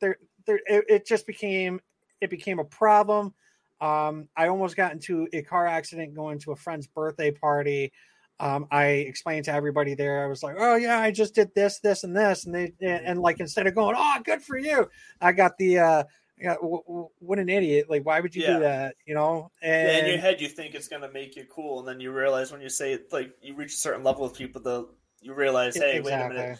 [0.00, 1.80] there there it, it just became
[2.20, 3.32] it became a problem.
[3.80, 7.92] Um, I almost got into a car accident going to a friend's birthday party
[8.40, 10.22] um, I explained to everybody there.
[10.24, 13.06] I was like, "Oh yeah, I just did this, this, and this," and they and,
[13.06, 14.88] and like instead of going, "Oh, good for you,"
[15.20, 16.04] I got the uh,
[16.40, 17.86] got, w- w- what an idiot!
[17.88, 18.52] Like, why would you yeah.
[18.54, 18.94] do that?
[19.06, 19.50] You know?
[19.60, 22.12] And yeah, in your head, you think it's gonna make you cool, and then you
[22.12, 24.88] realize when you say it, like you reach a certain level of people, the
[25.20, 26.12] you realize, hey, exactly.
[26.12, 26.58] wait a minute,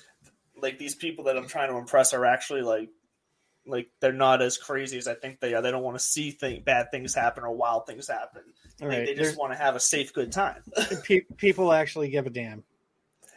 [0.60, 2.88] like these people that I'm trying to impress are actually like
[3.68, 5.62] like they're not as crazy as I think they are.
[5.62, 8.42] They don't want to see thing, bad things happen or wild things happen.
[8.80, 9.06] Right.
[9.06, 10.62] They just want to have a safe, good time.
[11.04, 12.64] pe- people actually give a damn.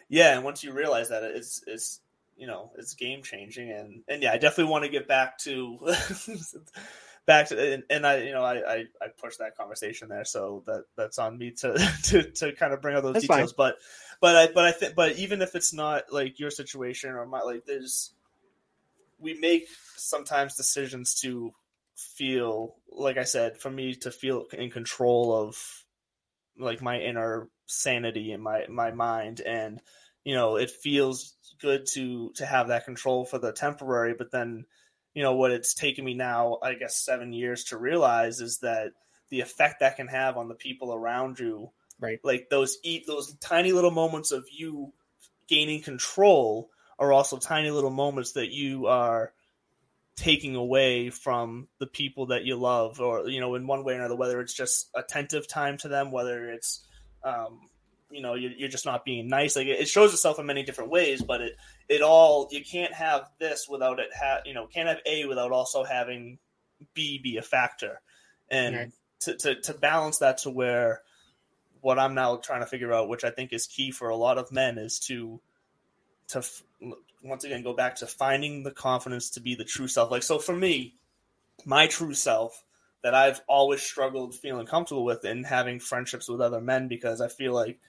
[0.10, 2.02] Yeah, and once you realize that, it's it's
[2.38, 5.80] you know it's game changing, and and yeah, I definitely want to get back to
[7.26, 10.64] back to and, and, I you know I, I I pushed that conversation there, so
[10.68, 11.74] that that's on me to
[12.04, 13.54] to to kind of bring out those that's details.
[13.54, 13.56] Fine.
[13.58, 13.78] But
[14.20, 17.42] but I but I think but even if it's not like your situation or my
[17.42, 18.12] like there's
[19.22, 19.68] we make
[19.98, 21.52] sometimes decisions to
[21.96, 25.58] feel like I said, for me to feel in control of
[26.58, 29.42] like my inner sanity and my my mind.
[29.42, 29.82] And
[30.24, 34.66] you know it feels good to to have that control for the temporary but then
[35.14, 38.92] you know what it's taken me now i guess 7 years to realize is that
[39.30, 42.20] the effect that can have on the people around you right.
[42.24, 44.94] like those eat those tiny little moments of you
[45.48, 46.70] gaining control
[47.02, 49.34] are also tiny little moments that you are
[50.16, 53.97] taking away from the people that you love or you know in one way or
[53.97, 56.86] another whether it's just attentive time to them whether it's
[57.24, 57.60] um,
[58.12, 60.91] you know you're, you're, just not being nice like it shows itself in many different
[60.91, 61.54] ways but it
[61.89, 65.52] it all you can't have this without it have you know can't have a without
[65.52, 66.38] also having
[66.93, 67.99] b be a factor
[68.49, 68.91] and right.
[69.22, 71.02] to, to to balance that to where
[71.80, 74.38] what i'm now trying to figure out which i think is key for a lot
[74.38, 75.39] of men is to
[76.32, 76.44] to
[77.24, 80.12] once again go back to finding the confidence to be the true self.
[80.12, 80.96] Like so for me,
[81.66, 82.64] my true self
[83.04, 87.28] that I've always struggled feeling comfortable with in having friendships with other men because I
[87.28, 87.80] feel like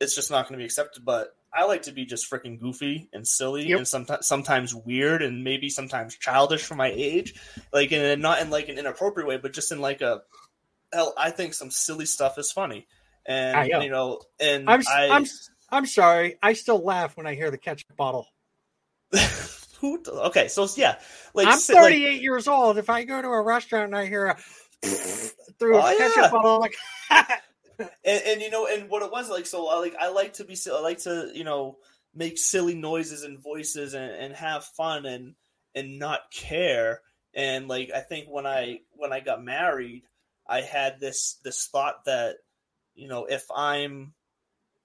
[0.00, 1.04] it's just not going to be accepted.
[1.04, 3.78] But I like to be just freaking goofy and silly yep.
[3.78, 7.34] and sometimes sometimes weird and maybe sometimes childish for my age,
[7.72, 10.22] like in a, not in like an inappropriate way, but just in like a
[10.92, 11.12] hell.
[11.16, 12.86] I think some silly stuff is funny,
[13.26, 15.26] and you know, and I'm I, I'm
[15.72, 18.28] I'm sorry, I still laugh when I hear the ketchup bottle.
[19.80, 20.00] Who?
[20.06, 20.98] Okay, so yeah,
[21.34, 22.78] like I'm 38 like, years old.
[22.78, 24.34] If I go to a restaurant and I hear a
[25.58, 26.30] through a oh, ketchup yeah.
[26.30, 26.76] bottle, I'm like.
[28.04, 30.44] and, and, you know, and what it was like, so I like I like to
[30.44, 31.78] be, I like to you know
[32.14, 35.34] make silly noises and voices and, and have fun and
[35.74, 37.00] and not care.
[37.34, 40.04] And like I think when I when I got married,
[40.46, 42.36] I had this this thought that
[42.94, 44.12] you know if I'm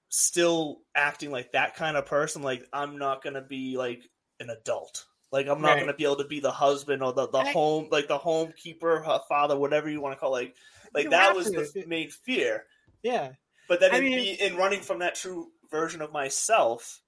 [0.10, 4.04] still acting like that kind of person, like I'm not gonna be like
[4.40, 5.06] an adult.
[5.32, 5.80] Like I'm not right.
[5.82, 9.04] gonna be able to be the husband or the, the home like the home keeper,
[9.28, 10.40] father, whatever you want to call it.
[10.40, 10.56] like
[10.94, 11.66] like that was to.
[11.74, 12.66] the main fear.
[13.04, 13.32] Yeah.
[13.68, 17.02] But then in, mean, in running from that true version of myself,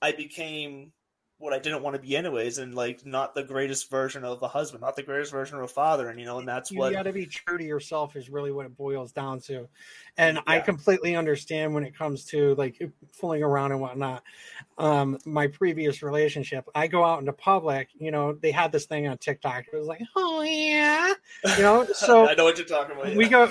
[0.00, 0.92] I became
[1.44, 4.48] what I didn't want to be anyways, and like not the greatest version of a
[4.48, 6.90] husband, not the greatest version of a father, and you know, and that's you what
[6.90, 9.68] you got to be true to yourself is really what it boils down to.
[10.16, 12.80] And i completely understand when it comes to like
[13.12, 14.22] fooling around and whatnot.
[14.78, 19.06] Um my previous relationship i go out into public you know they had this thing
[19.06, 19.64] on tiktok.
[19.70, 21.12] It was like oh yeah.
[21.56, 23.14] You know so I know what you're talking about.
[23.14, 23.48] we go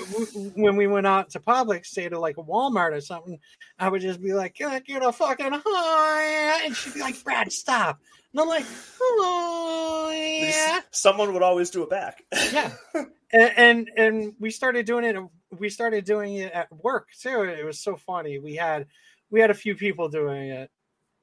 [0.56, 3.38] when we went out to public say to like a walmart or something
[3.78, 7.22] i would just be like can i get a fucking yeah and she'd be like
[7.22, 8.64] brad stop and i'm like
[9.00, 10.80] oh yeah.
[10.90, 12.22] Someone would always do it back.
[12.52, 12.70] yeah.
[13.32, 15.16] And, and and we started doing it
[15.58, 17.42] we started doing it at work too.
[17.42, 18.38] It was so funny.
[18.38, 18.86] We had
[19.28, 20.70] we had a few people doing it.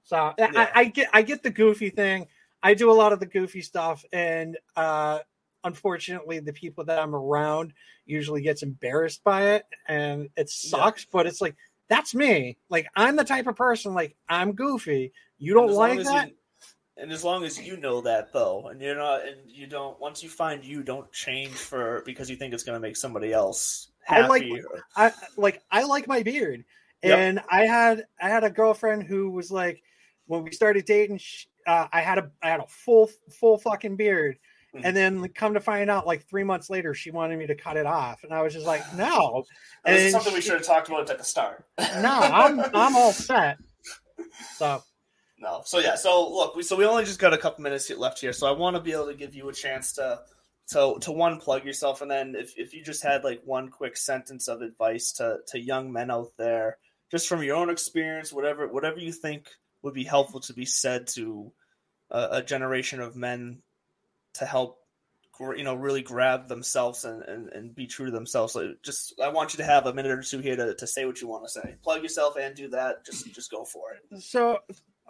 [0.04, 2.28] So I, I, I get i get the goofy thing.
[2.62, 5.20] I do a lot of the goofy stuff and uh
[5.64, 7.72] unfortunately the people that i'm around
[8.06, 11.56] usually gets embarrassed by it and it sucks but it's like
[11.88, 12.58] that's me.
[12.70, 15.14] Like i'm the type of person like i'm goofy.
[15.38, 16.36] You don't And as long like that you-
[16.98, 20.22] and as long as you know that though, and you're not, and you don't, once
[20.24, 23.92] you find you don't change for because you think it's going to make somebody else
[24.06, 24.24] happy.
[24.24, 26.64] I like or- I like I like my beard,
[27.04, 27.18] Yep.
[27.20, 29.82] and I had I had a girlfriend who was like,
[30.28, 33.96] when we started dating, she, uh, I had a I had a full full fucking
[33.96, 34.38] beard,
[34.76, 34.82] Mhm.
[34.84, 37.78] and then come to find out, like three months later, she wanted me to cut
[37.78, 39.46] it off, and I was just like, no,
[39.86, 41.66] this is and something we should have talked about at the start.
[41.80, 43.58] no, I'm I'm all set.
[44.58, 44.82] So
[45.42, 45.64] No.
[45.66, 45.96] So yeah.
[45.96, 48.32] So look, we so we only just got a couple minutes left here.
[48.32, 50.20] So I want to be able to give you a chance to
[50.70, 53.98] to to one plug yourself, and then if if you just had like one quick
[53.98, 56.78] sentence of advice to to young men out there,
[57.10, 59.50] just from your own experience, whatever whatever you think
[59.82, 61.52] would be helpful to be said to
[62.12, 63.64] a, a generation of men
[64.36, 64.78] to help
[65.56, 69.28] you know really grab themselves and, and, and be true to themselves so just i
[69.28, 71.44] want you to have a minute or two here to, to say what you want
[71.44, 74.60] to say plug yourself and do that just just go for it so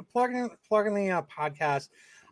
[0.04, 1.90] plugging plugging the uh, podcast.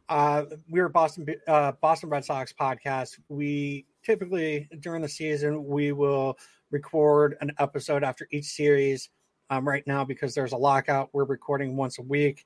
[0.07, 3.19] Uh we're boston uh boston red sox podcast.
[3.29, 6.37] We typically during the season we will
[6.71, 9.09] record an episode after each series.
[9.49, 12.45] Um right now because there's a lockout we're recording once a week.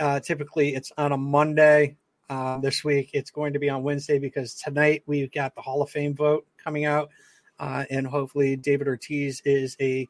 [0.00, 1.96] Uh typically it's on a monday.
[2.28, 5.80] Uh, this week it's going to be on wednesday because tonight we've got the hall
[5.80, 7.10] of fame vote coming out.
[7.60, 10.08] Uh, and hopefully david ortiz is a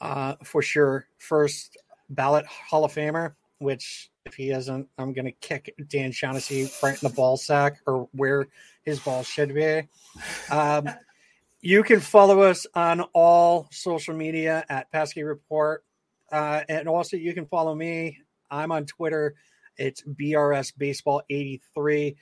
[0.00, 1.76] uh, for sure first
[2.08, 7.00] ballot hall of famer which if he isn't, I'm going to kick Dan Shaughnessy right
[7.00, 8.48] in the ball sack or where
[8.82, 9.88] his ball should be.
[10.50, 10.88] Um,
[11.60, 15.84] you can follow us on all social media at Pesky Report.
[16.30, 18.18] Uh, and also, you can follow me.
[18.50, 19.34] I'm on Twitter.
[19.76, 22.16] It's BRS Baseball 83.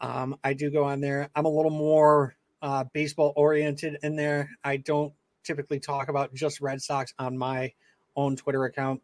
[0.00, 1.30] Um, I do go on there.
[1.34, 4.50] I'm a little more uh, baseball oriented in there.
[4.64, 5.12] I don't
[5.44, 7.72] typically talk about just Red Sox on my
[8.16, 9.02] own Twitter account.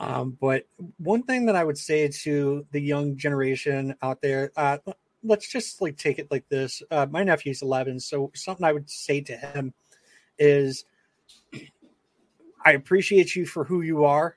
[0.00, 0.66] Um, but
[0.98, 4.78] one thing that I would say to the young generation out there, uh,
[5.22, 6.82] let's just like take it like this.
[6.90, 9.72] Uh, my nephew's 11, so something I would say to him
[10.38, 10.84] is,
[12.64, 14.36] I appreciate you for who you are.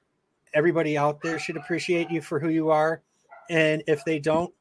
[0.54, 3.02] Everybody out there should appreciate you for who you are,
[3.50, 4.54] and if they don't,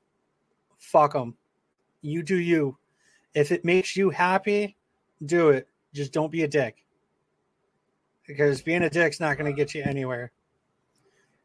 [0.78, 1.36] fuck them.
[2.00, 2.76] You do you.
[3.34, 4.76] If it makes you happy,
[5.24, 5.68] do it.
[5.92, 6.84] Just don't be a dick,
[8.26, 10.32] because being a dick's not going to get you anywhere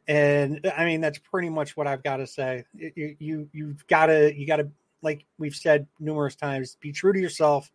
[0.07, 4.07] and i mean that's pretty much what i've got to say you, you you've got
[4.07, 4.69] to you got to
[5.01, 7.71] like we've said numerous times be true to yourself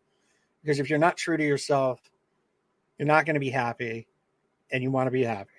[0.62, 2.00] because if you're not true to yourself
[2.98, 4.06] you're not going to be happy
[4.70, 5.50] and you want to be happy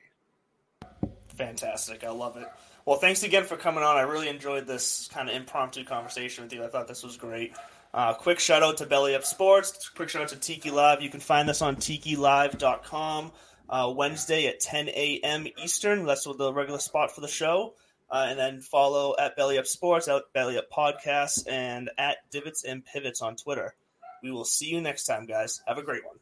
[1.38, 2.04] Fantastic.
[2.04, 2.48] I love it.
[2.86, 3.96] Well, thanks again for coming on.
[3.96, 6.64] I really enjoyed this kind of impromptu conversation with you.
[6.64, 7.54] I thought this was great.
[7.94, 9.90] Uh, quick shout out to Belly Up Sports.
[9.90, 11.02] Quick shout out to Tiki Live.
[11.02, 13.32] You can find this on tiki tikilive.com
[13.70, 15.48] uh, Wednesday at 10 a.m.
[15.64, 16.06] Eastern.
[16.06, 17.74] That's the regular spot for the show.
[18.10, 22.64] Uh, and then follow at Belly Up Sports, at Belly Up Podcasts, and at Divots
[22.64, 23.76] and Pivots on Twitter.
[24.24, 25.62] We will see you next time, guys.
[25.68, 26.18] Have a great one.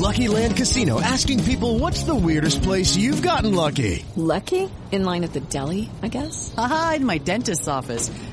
[0.00, 4.04] Lucky Land Casino asking people what's the weirdest place you've gotten lucky?
[4.16, 4.68] Lucky?
[4.90, 6.52] In line at the deli, I guess?
[6.56, 8.10] Aha, in my dentist's office.